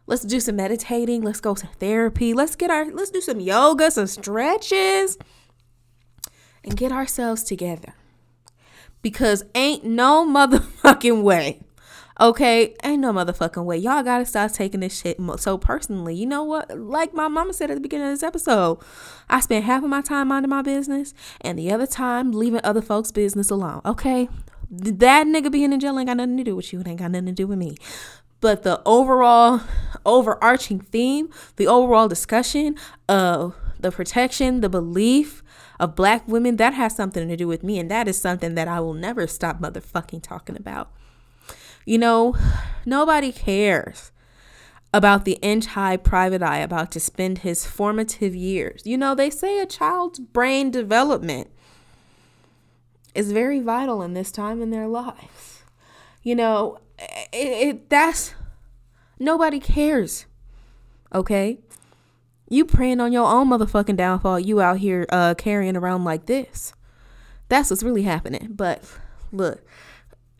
let's 0.05 0.23
do 0.23 0.39
some 0.39 0.55
meditating, 0.55 1.21
let's 1.21 1.41
go 1.41 1.53
to 1.53 1.67
therapy, 1.67 2.33
let's 2.33 2.55
get 2.55 2.71
our 2.71 2.85
let's 2.85 3.09
do 3.09 3.19
some 3.19 3.41
yoga, 3.41 3.91
some 3.91 4.07
stretches 4.07 5.17
and 6.63 6.77
get 6.77 6.93
ourselves 6.93 7.43
together. 7.43 7.93
Because 9.01 9.43
ain't 9.53 9.83
no 9.83 10.25
motherfucking 10.27 11.21
way 11.21 11.59
Okay, 12.19 12.75
ain't 12.83 13.01
no 13.01 13.13
motherfucking 13.13 13.63
way. 13.63 13.77
Y'all 13.77 14.01
gotta 14.01 14.25
stop 14.25 14.51
taking 14.51 14.79
this 14.79 14.99
shit 14.99 15.17
so 15.37 15.57
personally. 15.57 16.15
You 16.15 16.25
know 16.25 16.43
what? 16.43 16.75
Like 16.75 17.13
my 17.13 17.27
mama 17.27 17.53
said 17.53 17.69
at 17.69 17.75
the 17.75 17.81
beginning 17.81 18.07
of 18.07 18.13
this 18.13 18.23
episode, 18.23 18.79
I 19.29 19.39
spend 19.39 19.65
half 19.65 19.83
of 19.83 19.89
my 19.89 20.01
time 20.01 20.29
minding 20.29 20.49
my 20.49 20.63
business 20.63 21.13
and 21.41 21.59
the 21.59 21.71
other 21.71 21.85
time 21.85 22.31
leaving 22.31 22.61
other 22.63 22.81
folks' 22.81 23.11
business 23.11 23.51
alone. 23.51 23.81
Okay, 23.85 24.29
that 24.71 25.27
nigga 25.27 25.51
being 25.51 25.71
in 25.71 25.79
jail 25.79 25.99
ain't 25.99 26.07
got 26.07 26.17
nothing 26.17 26.37
to 26.37 26.43
do 26.43 26.55
with 26.55 26.73
you. 26.73 26.79
It 26.79 26.87
ain't 26.87 26.99
got 26.99 27.11
nothing 27.11 27.27
to 27.27 27.31
do 27.33 27.45
with 27.45 27.59
me. 27.59 27.77
But 28.41 28.63
the 28.63 28.81
overall, 28.85 29.61
overarching 30.05 30.79
theme, 30.79 31.29
the 31.55 31.67
overall 31.67 32.07
discussion 32.07 32.75
of 33.07 33.55
the 33.79 33.91
protection, 33.91 34.61
the 34.61 34.69
belief 34.69 35.43
of 35.79 35.95
black 35.95 36.27
women, 36.27 36.57
that 36.57 36.73
has 36.73 36.95
something 36.95 37.27
to 37.27 37.37
do 37.37 37.47
with 37.47 37.63
me. 37.63 37.77
And 37.77 37.91
that 37.91 38.07
is 38.07 38.19
something 38.19 38.55
that 38.55 38.67
I 38.67 38.79
will 38.79 38.95
never 38.95 39.27
stop 39.27 39.59
motherfucking 39.59 40.23
talking 40.23 40.55
about. 40.57 40.91
You 41.87 41.97
know, 41.97 42.35
nobody 42.85 43.31
cares 43.31 44.11
about 44.93 45.25
the 45.25 45.39
inch 45.41 45.67
high 45.67 45.97
private 45.97 46.43
eye 46.43 46.59
about 46.59 46.91
to 46.91 46.99
spend 46.99 47.39
his 47.39 47.65
formative 47.65 48.35
years. 48.35 48.81
You 48.85 48.97
know, 48.97 49.15
they 49.15 49.29
say 49.29 49.59
a 49.59 49.65
child's 49.65 50.19
brain 50.19 50.69
development 50.69 51.49
is 53.15 53.31
very 53.31 53.59
vital 53.59 54.01
in 54.01 54.13
this 54.13 54.31
time 54.31 54.61
in 54.61 54.69
their 54.69 54.87
lives. 54.87 55.63
You 56.23 56.35
know, 56.35 56.77
it, 56.99 57.29
it 57.33 57.89
that's 57.89 58.33
nobody 59.17 59.59
cares. 59.59 60.25
Okay? 61.15 61.59
You 62.49 62.65
praying 62.65 62.99
on 62.99 63.11
your 63.13 63.27
own 63.27 63.49
motherfucking 63.49 63.97
downfall, 63.97 64.39
you 64.39 64.59
out 64.61 64.79
here 64.79 65.05
uh 65.09 65.35
carrying 65.35 65.77
around 65.77 66.03
like 66.03 66.25
this. 66.25 66.73
That's 67.49 67.69
what's 67.69 67.83
really 67.83 68.03
happening. 68.03 68.49
But 68.51 68.83
look, 69.31 69.63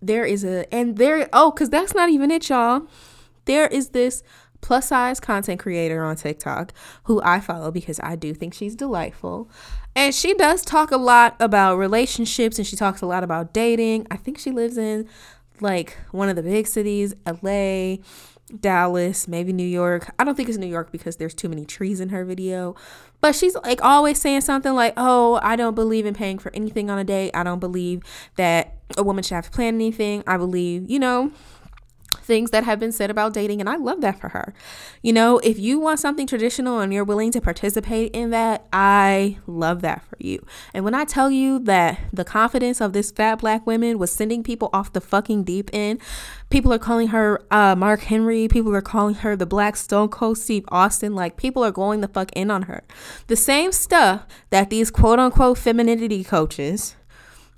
there 0.01 0.25
is 0.25 0.43
a 0.43 0.71
and 0.73 0.97
there 0.97 1.27
oh 1.33 1.51
because 1.51 1.69
that's 1.69 1.95
not 1.95 2.10
even 2.10 2.29
it 2.31 2.49
y'all 2.49 2.88
there 3.45 3.67
is 3.67 3.89
this 3.89 4.23
plus 4.62 4.88
size 4.88 5.19
content 5.19 5.60
creator 5.60 6.03
on 6.03 6.15
TikTok 6.15 6.73
who 7.03 7.21
I 7.23 7.39
follow 7.39 7.71
because 7.71 7.99
I 8.03 8.15
do 8.15 8.33
think 8.33 8.53
she's 8.53 8.75
delightful. 8.75 9.49
And 9.95 10.13
she 10.13 10.33
does 10.33 10.63
talk 10.63 10.91
a 10.91 10.97
lot 10.97 11.36
about 11.39 11.77
relationships 11.77 12.57
and 12.57 12.67
she 12.67 12.75
talks 12.75 13.01
a 13.01 13.05
lot 13.05 13.23
about 13.23 13.53
dating. 13.53 14.07
I 14.12 14.17
think 14.17 14.38
she 14.38 14.51
lives 14.51 14.77
in 14.77 15.07
like 15.61 15.97
one 16.11 16.29
of 16.29 16.35
the 16.35 16.43
big 16.43 16.67
cities, 16.67 17.13
LA, 17.25 17.97
Dallas, 18.59 19.27
maybe 19.27 19.51
New 19.51 19.67
York. 19.67 20.13
I 20.17 20.23
don't 20.23 20.35
think 20.35 20.47
it's 20.49 20.57
New 20.57 20.67
York 20.67 20.91
because 20.91 21.17
there's 21.17 21.33
too 21.33 21.49
many 21.49 21.65
trees 21.65 21.99
in 21.99 22.09
her 22.09 22.23
video. 22.23 22.75
But 23.19 23.35
she's 23.35 23.55
like 23.55 23.83
always 23.83 24.19
saying 24.21 24.41
something 24.41 24.73
like, 24.73 24.93
Oh, 24.95 25.39
I 25.43 25.55
don't 25.55 25.75
believe 25.75 26.05
in 26.05 26.13
paying 26.13 26.39
for 26.39 26.53
anything 26.53 26.89
on 26.89 26.99
a 26.99 27.03
date. 27.03 27.31
I 27.33 27.43
don't 27.43 27.59
believe 27.59 28.03
that 28.35 28.77
a 28.97 29.03
woman 29.03 29.23
should 29.23 29.35
have 29.35 29.45
to 29.45 29.51
plan 29.51 29.75
anything. 29.75 30.23
I 30.25 30.37
believe, 30.37 30.89
you 30.89 30.99
know, 30.99 31.31
things 32.27 32.51
that 32.51 32.65
have 32.65 32.79
been 32.79 32.91
said 32.91 33.09
about 33.09 33.33
dating 33.33 33.61
and 33.61 33.69
I 33.69 33.77
love 33.77 34.01
that 34.01 34.19
for 34.19 34.29
her. 34.29 34.53
You 35.01 35.13
know, 35.13 35.39
if 35.39 35.57
you 35.57 35.79
want 35.79 35.99
something 35.99 36.27
traditional 36.27 36.79
and 36.79 36.93
you're 36.93 37.05
willing 37.05 37.31
to 37.31 37.41
participate 37.41 38.11
in 38.13 38.29
that, 38.31 38.67
I 38.73 39.37
love 39.47 39.81
that 39.81 40.03
for 40.03 40.17
you. 40.19 40.45
And 40.73 40.83
when 40.83 40.93
I 40.93 41.05
tell 41.05 41.31
you 41.31 41.57
that 41.59 42.01
the 42.11 42.25
confidence 42.25 42.81
of 42.81 42.91
this 42.91 43.09
fat 43.09 43.35
black 43.35 43.65
woman 43.65 43.97
was 43.97 44.11
sending 44.11 44.43
people 44.43 44.69
off 44.73 44.91
the 44.91 45.01
fucking 45.01 45.45
deep 45.45 45.69
end, 45.71 46.01
people 46.49 46.73
are 46.73 46.79
calling 46.79 47.07
her 47.07 47.41
uh, 47.49 47.75
Mark 47.75 48.01
Henry, 48.01 48.47
people 48.49 48.75
are 48.75 48.81
calling 48.81 49.15
her 49.15 49.35
the 49.35 49.45
black 49.45 49.77
Stone 49.77 50.09
Cold 50.09 50.37
Steve 50.37 50.65
Austin, 50.67 51.15
like 51.15 51.37
people 51.37 51.63
are 51.63 51.71
going 51.71 52.01
the 52.01 52.07
fuck 52.09 52.31
in 52.33 52.51
on 52.51 52.63
her. 52.63 52.83
The 53.27 53.37
same 53.37 53.71
stuff 53.71 54.25
that 54.49 54.69
these 54.69 54.91
quote 54.91 55.19
unquote 55.19 55.57
femininity 55.57 56.25
coaches 56.25 56.96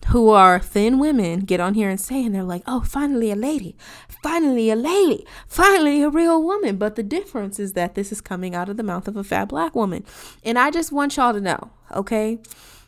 who 0.07 0.29
are 0.29 0.59
thin 0.59 0.97
women 0.97 1.41
get 1.41 1.59
on 1.59 1.73
here 1.73 1.89
and 1.89 1.99
say, 1.99 2.23
and 2.25 2.33
they're 2.33 2.43
like, 2.43 2.63
oh, 2.65 2.81
finally 2.81 3.31
a 3.31 3.35
lady, 3.35 3.75
finally 4.23 4.69
a 4.69 4.75
lady, 4.75 5.25
finally 5.47 6.01
a 6.01 6.09
real 6.09 6.41
woman. 6.41 6.77
But 6.77 6.95
the 6.95 7.03
difference 7.03 7.59
is 7.59 7.73
that 7.73 7.95
this 7.95 8.11
is 8.11 8.21
coming 8.21 8.55
out 8.55 8.69
of 8.69 8.77
the 8.77 8.83
mouth 8.83 9.07
of 9.07 9.15
a 9.15 9.23
fat 9.23 9.49
black 9.49 9.75
woman. 9.75 10.03
And 10.43 10.57
I 10.57 10.71
just 10.71 10.91
want 10.91 11.17
y'all 11.17 11.33
to 11.33 11.41
know, 11.41 11.71
okay? 11.93 12.39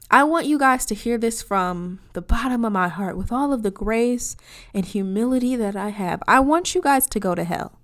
I 0.10 0.24
want 0.24 0.45
you 0.45 0.60
guys 0.60 0.86
to 0.88 0.95
hear 0.95 1.17
this 1.17 1.41
from 1.41 2.00
the 2.13 2.21
bottom 2.21 2.65
of 2.65 2.74
my 2.74 2.89
heart 2.89 3.15
with 3.15 3.32
all 3.32 3.54
of 3.54 3.63
the 3.63 3.71
grace 3.71 4.36
and 4.74 4.86
humility 4.86 5.56
that 5.56 5.76
I 5.76 5.89
have. 5.89 6.21
I 6.28 6.41
want 6.41 6.76
you 6.76 6.82
guys 6.82 7.08
to 7.08 7.19
go 7.19 7.34
to 7.34 7.43
hell, 7.43 7.80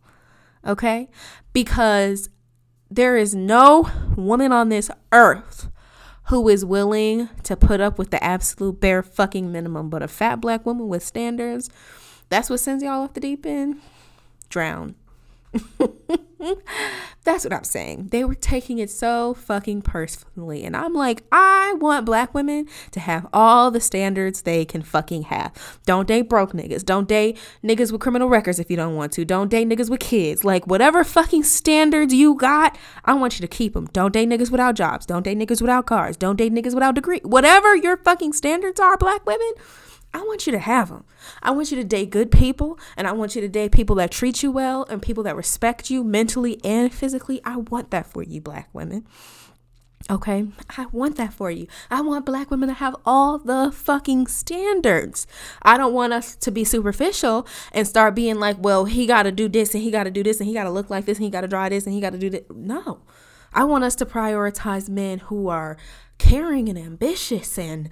okay? 0.65 1.09
Because 1.53 2.29
there 2.89 3.15
is 3.17 3.33
no 3.35 3.89
woman 4.15 4.51
on 4.51 4.69
this 4.69 4.89
earth 5.11 5.69
who 6.29 6.49
is 6.49 6.65
willing 6.65 7.29
to 7.43 7.55
put 7.55 7.79
up 7.79 7.97
with 7.97 8.11
the 8.11 8.21
absolute 8.23 8.79
bare 8.79 9.01
fucking 9.01 9.51
minimum. 9.51 9.89
But 9.89 10.03
a 10.03 10.07
fat 10.07 10.41
black 10.41 10.65
woman 10.65 10.87
with 10.87 11.03
standards, 11.03 11.69
that's 12.29 12.49
what 12.49 12.59
sends 12.59 12.83
y'all 12.83 13.03
off 13.03 13.13
the 13.13 13.19
deep 13.21 13.45
end. 13.45 13.79
Drown. 14.49 14.95
That's 17.23 17.43
what 17.43 17.53
I'm 17.53 17.63
saying. 17.63 18.09
They 18.11 18.23
were 18.23 18.35
taking 18.35 18.79
it 18.79 18.89
so 18.89 19.33
fucking 19.33 19.81
personally. 19.81 20.63
And 20.63 20.77
I'm 20.77 20.93
like, 20.93 21.23
I 21.31 21.73
want 21.73 22.05
black 22.05 22.33
women 22.33 22.67
to 22.91 22.99
have 22.99 23.27
all 23.33 23.69
the 23.69 23.81
standards 23.81 24.43
they 24.43 24.63
can 24.63 24.81
fucking 24.81 25.23
have. 25.23 25.51
Don't 25.85 26.07
date 26.07 26.29
broke 26.29 26.53
niggas. 26.53 26.85
Don't 26.85 27.07
date 27.07 27.37
niggas 27.63 27.91
with 27.91 28.01
criminal 28.01 28.29
records 28.29 28.59
if 28.59 28.69
you 28.69 28.77
don't 28.77 28.95
want 28.95 29.11
to. 29.13 29.25
Don't 29.25 29.49
date 29.49 29.67
niggas 29.67 29.89
with 29.89 29.99
kids. 29.99 30.45
Like, 30.45 30.67
whatever 30.67 31.03
fucking 31.03 31.43
standards 31.43 32.13
you 32.13 32.35
got, 32.35 32.77
I 33.03 33.13
want 33.13 33.39
you 33.39 33.47
to 33.47 33.53
keep 33.53 33.73
them. 33.73 33.87
Don't 33.87 34.13
date 34.13 34.29
niggas 34.29 34.51
without 34.51 34.75
jobs. 34.75 35.05
Don't 35.05 35.23
date 35.23 35.37
niggas 35.37 35.61
without 35.61 35.85
cars. 35.85 36.15
Don't 36.15 36.37
date 36.37 36.53
niggas 36.53 36.73
without 36.73 36.95
degree. 36.95 37.19
Whatever 37.23 37.75
your 37.75 37.97
fucking 37.97 38.33
standards 38.33 38.79
are, 38.79 38.97
black 38.97 39.25
women, 39.25 39.51
I 40.17 40.21
want 40.21 40.47
you 40.47 40.51
to 40.53 40.57
have 40.59 40.89
them. 40.89 41.03
I 41.43 41.51
want 41.51 41.69
you 41.69 41.77
to 41.77 41.83
date 41.83 42.09
good 42.09 42.31
people 42.31 42.79
and 42.95 43.05
I 43.05 43.11
want 43.11 43.35
you 43.35 43.41
to 43.41 43.47
date 43.47 43.71
people 43.71 43.95
that 43.97 44.09
treat 44.09 44.41
you 44.41 44.49
well 44.51 44.83
and 44.89 44.99
people 44.99 45.21
that 45.23 45.35
respect 45.35 45.91
you 45.91 46.03
mentally 46.03 46.59
and 46.63 46.91
physically. 46.91 47.39
I 47.45 47.57
want 47.57 47.91
that 47.91 48.07
for 48.07 48.23
you, 48.23 48.41
black 48.41 48.67
women. 48.73 49.05
Okay, 50.09 50.47
I 50.75 50.87
want 50.87 51.17
that 51.17 51.33
for 51.33 51.51
you. 51.51 51.67
I 51.91 52.01
want 52.01 52.25
black 52.25 52.49
women 52.49 52.67
to 52.69 52.73
have 52.73 52.95
all 53.05 53.37
the 53.37 53.71
fucking 53.71 54.25
standards. 54.25 55.27
I 55.61 55.77
don't 55.77 55.93
want 55.93 56.13
us 56.13 56.35
to 56.37 56.49
be 56.49 56.63
superficial 56.63 57.45
and 57.71 57.87
start 57.87 58.15
being 58.15 58.39
like, 58.39 58.57
well, 58.59 58.85
he 58.85 59.05
got 59.05 59.23
to 59.23 59.31
do 59.31 59.47
this 59.47 59.75
and 59.75 59.83
he 59.83 59.91
got 59.91 60.05
to 60.05 60.11
do 60.11 60.23
this 60.23 60.39
and 60.39 60.47
he 60.47 60.53
got 60.55 60.63
to 60.63 60.71
look 60.71 60.89
like 60.89 61.05
this 61.05 61.19
and 61.19 61.25
he 61.25 61.29
got 61.29 61.41
to 61.41 61.47
draw 61.47 61.69
this 61.69 61.85
and 61.85 61.93
he 61.93 62.01
got 62.01 62.13
to 62.13 62.19
do 62.19 62.31
that. 62.31 62.55
No, 62.55 63.01
I 63.53 63.65
want 63.65 63.83
us 63.83 63.93
to 63.97 64.05
prioritize 64.05 64.89
men 64.89 65.19
who 65.19 65.47
are 65.47 65.77
caring 66.17 66.67
and 66.67 66.77
ambitious 66.77 67.57
and 67.57 67.89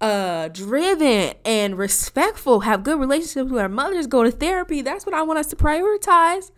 uh 0.00 0.48
driven 0.48 1.34
and 1.44 1.76
respectful, 1.76 2.60
have 2.60 2.84
good 2.84 3.00
relationships 3.00 3.50
with 3.50 3.60
our 3.60 3.68
mothers, 3.68 4.06
go 4.06 4.22
to 4.22 4.30
therapy. 4.30 4.82
That's 4.82 5.04
what 5.04 5.14
I 5.14 5.22
want 5.22 5.38
us 5.38 5.48
to 5.48 5.56
prioritize. 5.56 6.50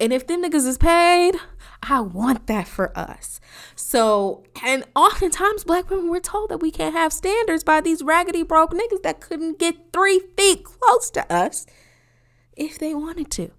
And 0.00 0.12
if 0.12 0.26
them 0.26 0.42
niggas 0.42 0.66
is 0.66 0.78
paid, 0.78 1.34
I 1.82 2.00
want 2.00 2.46
that 2.46 2.68
for 2.68 2.96
us. 2.96 3.40
So, 3.74 4.44
and 4.64 4.84
oftentimes 4.94 5.64
black 5.64 5.90
women 5.90 6.08
were 6.08 6.20
told 6.20 6.50
that 6.50 6.58
we 6.58 6.70
can't 6.70 6.94
have 6.94 7.12
standards 7.12 7.64
by 7.64 7.80
these 7.80 8.02
raggedy 8.02 8.42
broke 8.42 8.72
niggas 8.72 9.02
that 9.02 9.20
couldn't 9.20 9.58
get 9.58 9.92
three 9.92 10.20
feet 10.36 10.64
close 10.64 11.10
to 11.10 11.32
us 11.32 11.66
if 12.56 12.78
they 12.78 12.94
wanted 12.94 13.30
to. 13.32 13.50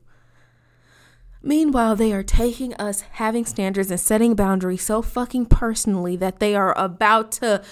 Meanwhile, 1.42 1.96
they 1.96 2.12
are 2.12 2.24
taking 2.24 2.74
us 2.74 3.02
having 3.12 3.46
standards 3.46 3.90
and 3.90 4.00
setting 4.00 4.36
boundaries 4.36 4.82
so 4.82 5.02
fucking 5.02 5.46
personally 5.46 6.18
that 6.18 6.40
they 6.40 6.54
are 6.54 6.78
about 6.78 7.32
to 7.34 7.64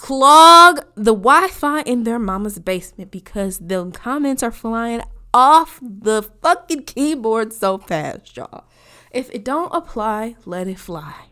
clog 0.00 0.80
the 0.94 1.14
Wi-Fi 1.14 1.82
in 1.82 2.04
their 2.04 2.18
mama's 2.18 2.58
basement 2.58 3.10
because 3.10 3.58
the 3.58 3.90
comments 3.90 4.42
are 4.42 4.50
flying 4.50 5.02
off 5.34 5.78
the 5.82 6.22
fucking 6.40 6.84
keyboard 6.84 7.52
so 7.52 7.76
fast, 7.76 8.34
y'all. 8.34 8.64
If 9.10 9.28
it 9.28 9.44
don't 9.44 9.70
apply, 9.74 10.36
let 10.46 10.68
it 10.68 10.78
fly. 10.78 11.26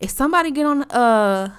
If 0.00 0.08
somebody 0.08 0.50
get 0.52 0.64
on 0.64 0.84
uh 0.84 1.54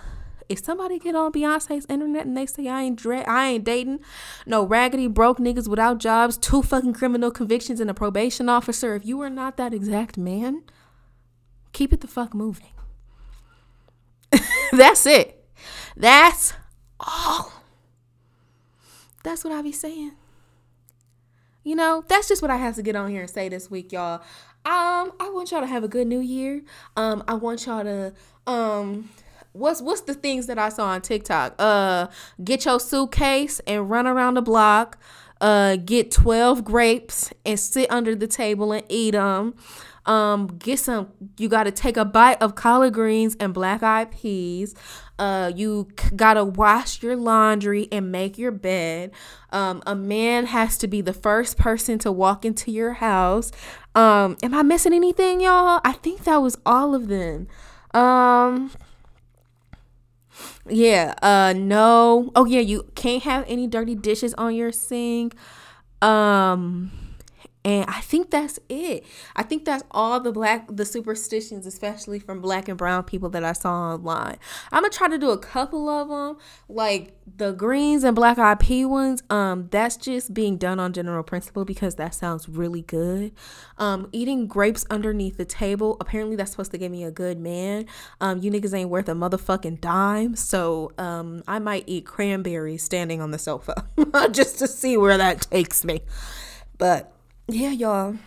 if 0.49 0.57
somebody 0.57 0.97
get 0.97 1.13
on 1.13 1.31
Beyonce's 1.31 1.85
internet 1.87 2.25
and 2.25 2.35
they 2.35 2.47
say 2.47 2.67
I 2.67 2.81
ain't 2.81 3.05
I 3.05 3.49
ain't 3.49 3.63
dating 3.63 3.99
no 4.47 4.65
raggedy 4.65 5.05
broke 5.05 5.37
niggas 5.37 5.67
without 5.67 5.99
jobs, 5.99 6.35
two 6.35 6.63
fucking 6.63 6.93
criminal 6.93 7.29
convictions 7.29 7.79
and 7.79 7.91
a 7.91 7.93
probation 7.93 8.49
officer, 8.49 8.95
if 8.95 9.05
you 9.05 9.21
are 9.21 9.29
not 9.29 9.55
that 9.57 9.71
exact 9.71 10.17
man, 10.17 10.63
keep 11.73 11.93
it 11.93 12.01
the 12.01 12.07
fuck 12.07 12.33
moving. 12.33 12.73
That's 14.71 15.05
it. 15.05 15.36
That's 15.97 16.53
all. 16.99 17.51
That's 19.23 19.43
what 19.43 19.51
I 19.51 19.63
be 19.63 19.71
saying. 19.71 20.11
You 21.63 21.75
know, 21.75 22.03
that's 22.07 22.27
just 22.27 22.43
what 22.43 22.51
I 22.51 22.57
have 22.57 22.75
to 22.75 22.83
get 22.83 22.95
on 22.95 23.09
here 23.09 23.21
and 23.21 23.29
say 23.29 23.49
this 23.49 23.71
week, 23.71 23.91
y'all. 23.91 24.21
Um, 24.63 25.11
I 25.19 25.29
want 25.33 25.51
y'all 25.51 25.61
to 25.61 25.67
have 25.67 25.83
a 25.83 25.87
good 25.87 26.05
new 26.05 26.19
year. 26.19 26.61
Um, 26.95 27.23
I 27.27 27.33
want 27.33 27.65
y'all 27.65 27.83
to 27.83 28.13
um 28.45 29.09
what's 29.53 29.81
what's 29.81 30.01
the 30.01 30.13
things 30.13 30.45
that 30.47 30.59
I 30.59 30.69
saw 30.69 30.85
on 30.85 31.01
TikTok? 31.01 31.55
Uh 31.57 32.07
get 32.43 32.65
your 32.65 32.79
suitcase 32.79 33.59
and 33.65 33.89
run 33.89 34.05
around 34.05 34.35
the 34.35 34.41
block. 34.43 34.99
Uh 35.41 35.77
get 35.77 36.11
12 36.11 36.63
grapes 36.63 37.33
and 37.43 37.59
sit 37.59 37.89
under 37.91 38.13
the 38.13 38.27
table 38.27 38.71
and 38.71 38.85
eat 38.87 39.11
them. 39.11 39.55
Um, 40.07 40.47
get 40.47 40.79
some. 40.79 41.11
You 41.37 41.49
got 41.49 41.63
to 41.63 41.71
take 41.71 41.97
a 41.97 42.05
bite 42.05 42.41
of 42.41 42.55
collard 42.55 42.93
greens 42.93 43.35
and 43.41 43.53
black 43.53 43.83
eyed 43.83 44.11
peas. 44.11 44.73
Uh, 45.19 45.51
you 45.55 45.87
got 46.15 46.35
to 46.35 46.45
wash 46.45 47.01
your 47.01 47.15
laundry 47.15 47.87
and 47.91 48.11
make 48.11 48.37
your 48.37 48.51
bed. 48.51 49.11
Um, 49.51 49.81
a 49.85 49.95
man 49.95 50.45
has 50.47 50.77
to 50.79 50.87
be 50.87 51.01
the 51.01 51.13
first 51.13 51.57
person 51.57 51.97
to 51.99 52.11
walk 52.11 52.45
into 52.45 52.71
your 52.71 52.93
house. 52.93 53.51
Um, 53.95 54.37
am 54.43 54.53
I 54.53 54.61
missing 54.61 54.93
anything, 54.93 55.41
y'all? 55.41 55.81
I 55.83 55.93
think 55.93 56.23
that 56.25 56.37
was 56.37 56.57
all 56.65 56.93
of 56.93 57.07
them. 57.07 57.47
Um, 57.93 58.71
yeah, 60.69 61.15
uh, 61.21 61.53
no. 61.57 62.31
Oh, 62.35 62.45
yeah, 62.45 62.59
you 62.59 62.91
can't 62.95 63.23
have 63.23 63.43
any 63.47 63.67
dirty 63.67 63.95
dishes 63.95 64.33
on 64.35 64.53
your 64.53 64.71
sink. 64.71 65.35
Um, 66.01 66.91
and 67.65 67.89
I 67.89 67.99
think 67.99 68.31
that's 68.31 68.59
it. 68.69 69.03
I 69.35 69.43
think 69.43 69.65
that's 69.65 69.83
all 69.91 70.19
the 70.19 70.31
black 70.31 70.67
the 70.69 70.85
superstitions, 70.85 71.65
especially 71.65 72.19
from 72.19 72.39
black 72.39 72.69
and 72.69 72.77
brown 72.77 73.03
people 73.03 73.29
that 73.31 73.43
I 73.43 73.53
saw 73.53 73.93
online. 73.93 74.37
I'm 74.71 74.83
gonna 74.83 74.93
try 74.93 75.09
to 75.09 75.17
do 75.17 75.31
a 75.31 75.37
couple 75.37 75.89
of 75.89 76.07
them, 76.07 76.37
like 76.69 77.13
the 77.35 77.51
greens 77.51 78.03
and 78.05 78.15
black 78.15 78.37
eyed 78.37 78.59
pea 78.59 78.85
ones. 78.85 79.21
Um, 79.29 79.67
that's 79.69 79.97
just 79.97 80.33
being 80.33 80.57
done 80.57 80.79
on 80.79 80.93
general 80.93 81.23
principle 81.23 81.65
because 81.65 81.95
that 81.95 82.13
sounds 82.13 82.47
really 82.47 82.83
good. 82.83 83.33
Um, 83.77 84.07
eating 84.13 84.47
grapes 84.47 84.85
underneath 84.89 85.35
the 85.35 85.45
table. 85.45 85.97
Apparently, 85.99 86.37
that's 86.37 86.51
supposed 86.51 86.71
to 86.71 86.77
give 86.77 86.91
me 86.91 87.03
a 87.03 87.11
good 87.11 87.37
man. 87.37 87.85
Um, 88.21 88.41
you 88.41 88.49
niggas 88.49 88.73
ain't 88.73 88.89
worth 88.89 89.09
a 89.09 89.13
motherfucking 89.13 89.81
dime, 89.81 90.37
so 90.37 90.93
um, 90.97 91.43
I 91.47 91.59
might 91.59 91.83
eat 91.87 92.05
cranberries 92.05 92.83
standing 92.83 93.19
on 93.19 93.31
the 93.31 93.39
sofa 93.39 93.87
just 94.31 94.59
to 94.59 94.67
see 94.67 94.95
where 94.95 95.17
that 95.17 95.41
takes 95.41 95.83
me. 95.83 96.01
But 96.77 97.11
yeah, 97.47 97.71
y'all, 97.71 98.17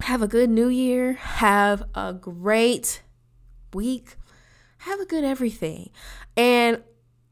have 0.00 0.22
a 0.22 0.28
good 0.28 0.50
new 0.50 0.68
year. 0.68 1.14
Have 1.14 1.84
a 1.94 2.12
great 2.12 3.02
week. 3.72 4.16
Have 4.78 5.00
a 5.00 5.06
good 5.06 5.24
everything. 5.24 5.90
And 6.36 6.82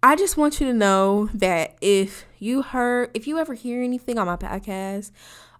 I 0.02 0.16
just 0.16 0.36
want 0.36 0.60
you 0.60 0.66
to 0.66 0.72
know 0.72 1.28
that 1.34 1.76
if 1.80 2.26
you 2.38 2.62
heard, 2.62 3.10
if 3.14 3.26
you 3.26 3.38
ever 3.38 3.54
hear 3.54 3.82
anything 3.82 4.18
on 4.18 4.26
my 4.26 4.36
podcast, 4.36 5.10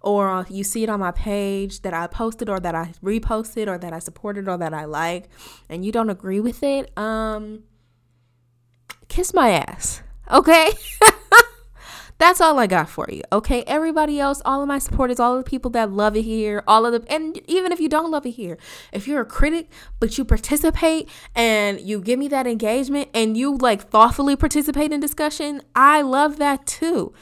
or 0.07 0.47
you 0.49 0.63
see 0.63 0.85
it 0.85 0.89
on 0.89 1.01
my 1.01 1.11
page 1.11 1.83
that 1.83 1.93
I 1.93 2.07
posted 2.07 2.49
or 2.49 2.61
that 2.61 2.75
I 2.77 2.93
reposted 3.03 3.67
or 3.67 3.77
that 3.77 3.93
I 3.93 3.99
supported 3.99 4.49
or 4.49 4.57
that 4.57 4.73
I 4.73 4.85
like 4.85 5.29
and 5.69 5.85
you 5.85 5.91
don't 5.91 6.11
agree 6.11 6.39
with 6.39 6.63
it, 6.63 6.97
um 6.97 7.65
kiss 9.09 9.35
my 9.35 9.51
ass. 9.51 10.03
Okay? 10.31 10.71
That's 12.19 12.41
all 12.41 12.59
I 12.59 12.67
got 12.67 12.89
for 12.89 13.07
you. 13.11 13.23
Okay. 13.31 13.63
Everybody 13.67 14.19
else, 14.19 14.41
all 14.45 14.63
of 14.63 14.69
my 14.69 14.79
supporters, 14.79 15.21
all 15.21 15.37
of 15.37 15.45
the 15.45 15.51
people 15.51 15.71
that 15.73 15.93
love 15.93 16.17
it 16.17 16.23
here, 16.23 16.63
all 16.67 16.87
of 16.87 16.93
the, 16.93 17.13
and 17.13 17.39
even 17.47 17.73
if 17.73 17.81
you 17.81 17.89
don't 17.89 18.11
love 18.11 18.25
it 18.25 18.31
here, 18.31 18.57
if 18.93 19.07
you're 19.07 19.21
a 19.21 19.27
critic, 19.27 19.69
but 20.01 20.17
you 20.17 20.25
participate 20.25 21.09
and 21.35 21.81
you 21.81 22.01
give 22.01 22.19
me 22.19 22.29
that 22.29 22.47
engagement 22.47 23.11
and 23.13 23.37
you 23.37 23.57
like 23.57 23.89
thoughtfully 23.91 24.35
participate 24.35 24.93
in 24.93 25.01
discussion, 25.01 25.61
I 25.75 26.01
love 26.03 26.39
that 26.39 26.67
too. 26.67 27.13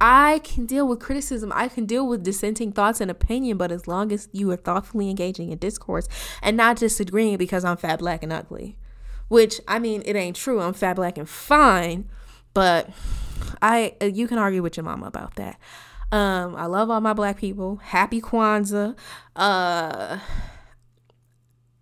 I 0.00 0.40
can 0.42 0.64
deal 0.64 0.88
with 0.88 0.98
criticism. 0.98 1.52
I 1.54 1.68
can 1.68 1.84
deal 1.84 2.06
with 2.08 2.22
dissenting 2.22 2.72
thoughts 2.72 3.00
and 3.00 3.10
opinion, 3.10 3.58
but 3.58 3.70
as 3.70 3.86
long 3.86 4.12
as 4.12 4.28
you 4.32 4.50
are 4.50 4.56
thoughtfully 4.56 5.10
engaging 5.10 5.52
in 5.52 5.58
discourse 5.58 6.08
and 6.42 6.56
not 6.56 6.78
disagreeing 6.78 7.36
because 7.36 7.64
I'm 7.64 7.76
fat, 7.76 7.98
black, 7.98 8.22
and 8.22 8.32
ugly. 8.32 8.76
Which 9.28 9.60
I 9.68 9.78
mean, 9.78 10.02
it 10.06 10.16
ain't 10.16 10.36
true. 10.36 10.60
I'm 10.60 10.72
fat, 10.72 10.96
black, 10.96 11.18
and 11.18 11.28
fine, 11.28 12.08
but 12.54 12.88
I 13.62 13.96
uh, 14.00 14.06
you 14.06 14.28
can 14.28 14.38
argue 14.38 14.62
with 14.62 14.76
your 14.76 14.84
mama 14.84 15.06
about 15.06 15.36
that. 15.36 15.58
Um, 16.12 16.56
I 16.56 16.66
love 16.66 16.90
all 16.90 17.00
my 17.00 17.12
black 17.12 17.38
people. 17.38 17.76
Happy 17.76 18.20
Kwanzaa. 18.20 18.96
Uh, 19.36 20.18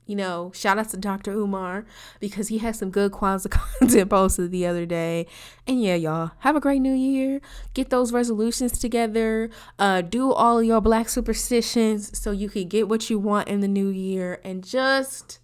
you 0.08 0.16
know, 0.16 0.50
shout 0.54 0.78
out 0.78 0.88
to 0.88 0.96
Dr. 0.96 1.32
Umar 1.32 1.84
because 2.18 2.48
he 2.48 2.58
had 2.58 2.74
some 2.74 2.90
good 2.90 3.12
Kwanzaa 3.12 3.50
content 3.78 4.10
posted 4.10 4.50
the 4.50 4.66
other 4.66 4.86
day. 4.86 5.26
And 5.66 5.82
yeah, 5.82 5.94
y'all, 5.94 6.32
have 6.40 6.56
a 6.56 6.60
great 6.60 6.80
new 6.80 6.94
year. 6.94 7.40
Get 7.74 7.90
those 7.90 8.12
resolutions 8.12 8.78
together. 8.78 9.50
Uh, 9.78 10.00
do 10.00 10.32
all 10.32 10.62
your 10.62 10.80
black 10.80 11.08
superstitions 11.08 12.18
so 12.18 12.30
you 12.30 12.48
can 12.48 12.68
get 12.68 12.88
what 12.88 13.10
you 13.10 13.18
want 13.18 13.48
in 13.48 13.60
the 13.60 13.68
new 13.68 13.88
year 13.88 14.40
and 14.44 14.64
just 14.64 15.40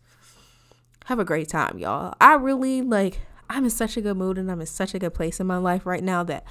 have 1.06 1.18
a 1.18 1.24
great 1.24 1.48
time, 1.48 1.78
y'all. 1.78 2.14
I 2.20 2.34
really 2.34 2.80
like 2.80 3.20
I'm 3.54 3.64
in 3.64 3.70
such 3.70 3.96
a 3.96 4.00
good 4.00 4.16
mood 4.16 4.36
and 4.36 4.50
I'm 4.50 4.60
in 4.60 4.66
such 4.66 4.94
a 4.94 4.98
good 4.98 5.14
place 5.14 5.38
in 5.38 5.46
my 5.46 5.58
life 5.58 5.86
right 5.86 6.02
now 6.02 6.24
that 6.24 6.44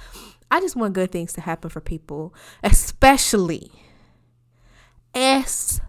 I 0.50 0.60
just 0.60 0.74
want 0.74 0.94
good 0.94 1.12
things 1.12 1.34
to 1.34 1.42
happen 1.42 1.68
for 1.68 1.82
people, 1.82 2.34
especially, 2.62 3.70
especially, 5.14 5.82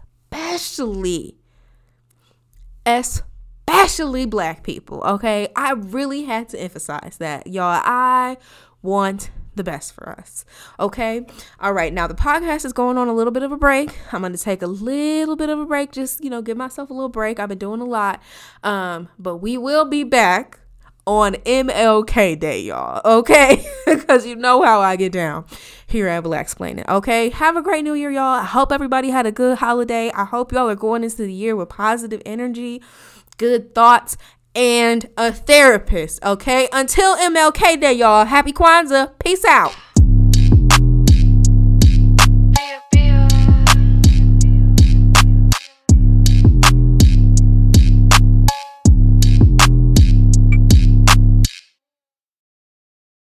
especially 2.84 4.26
black 4.26 4.62
people. 4.62 5.02
Okay. 5.04 5.48
I 5.56 5.72
really 5.72 6.24
had 6.24 6.50
to 6.50 6.60
emphasize 6.60 7.16
that, 7.16 7.46
y'all. 7.46 7.80
I 7.82 8.36
want 8.82 9.30
the 9.54 9.64
best 9.64 9.94
for 9.94 10.10
us. 10.10 10.44
Okay. 10.78 11.24
All 11.60 11.72
right. 11.72 11.94
Now 11.94 12.06
the 12.06 12.14
podcast 12.14 12.66
is 12.66 12.74
going 12.74 12.98
on 12.98 13.08
a 13.08 13.14
little 13.14 13.32
bit 13.32 13.42
of 13.42 13.52
a 13.52 13.56
break. 13.56 13.96
I'm 14.12 14.20
going 14.20 14.32
to 14.32 14.38
take 14.38 14.60
a 14.60 14.66
little 14.66 15.36
bit 15.36 15.48
of 15.48 15.58
a 15.58 15.64
break. 15.64 15.92
Just, 15.92 16.22
you 16.22 16.28
know, 16.28 16.42
give 16.42 16.58
myself 16.58 16.90
a 16.90 16.92
little 16.92 17.08
break. 17.08 17.40
I've 17.40 17.48
been 17.48 17.56
doing 17.56 17.80
a 17.80 17.86
lot. 17.86 18.22
Um, 18.62 19.08
but 19.18 19.38
we 19.38 19.56
will 19.56 19.86
be 19.86 20.04
back 20.04 20.60
on 21.06 21.34
MLK 21.34 22.38
Day, 22.38 22.60
y'all. 22.62 23.00
Okay, 23.04 23.64
because 23.86 24.26
you 24.26 24.36
know 24.36 24.62
how 24.62 24.80
I 24.80 24.96
get 24.96 25.12
down 25.12 25.44
here 25.86 26.08
at 26.08 26.24
Blaxplaining. 26.24 26.88
Okay, 26.88 27.30
have 27.30 27.56
a 27.56 27.62
great 27.62 27.84
New 27.84 27.94
Year, 27.94 28.10
y'all. 28.10 28.40
I 28.40 28.44
hope 28.44 28.72
everybody 28.72 29.10
had 29.10 29.26
a 29.26 29.32
good 29.32 29.58
holiday. 29.58 30.10
I 30.12 30.24
hope 30.24 30.52
y'all 30.52 30.68
are 30.68 30.74
going 30.74 31.04
into 31.04 31.18
the 31.18 31.32
year 31.32 31.54
with 31.54 31.68
positive 31.68 32.20
energy, 32.26 32.82
good 33.36 33.74
thoughts, 33.74 34.16
and 34.54 35.08
a 35.16 35.32
therapist. 35.32 36.24
Okay, 36.24 36.68
until 36.72 37.16
MLK 37.16 37.80
Day, 37.80 37.92
y'all. 37.92 38.24
Happy 38.24 38.52
Kwanzaa. 38.52 39.18
Peace 39.18 39.44
out. 39.44 39.76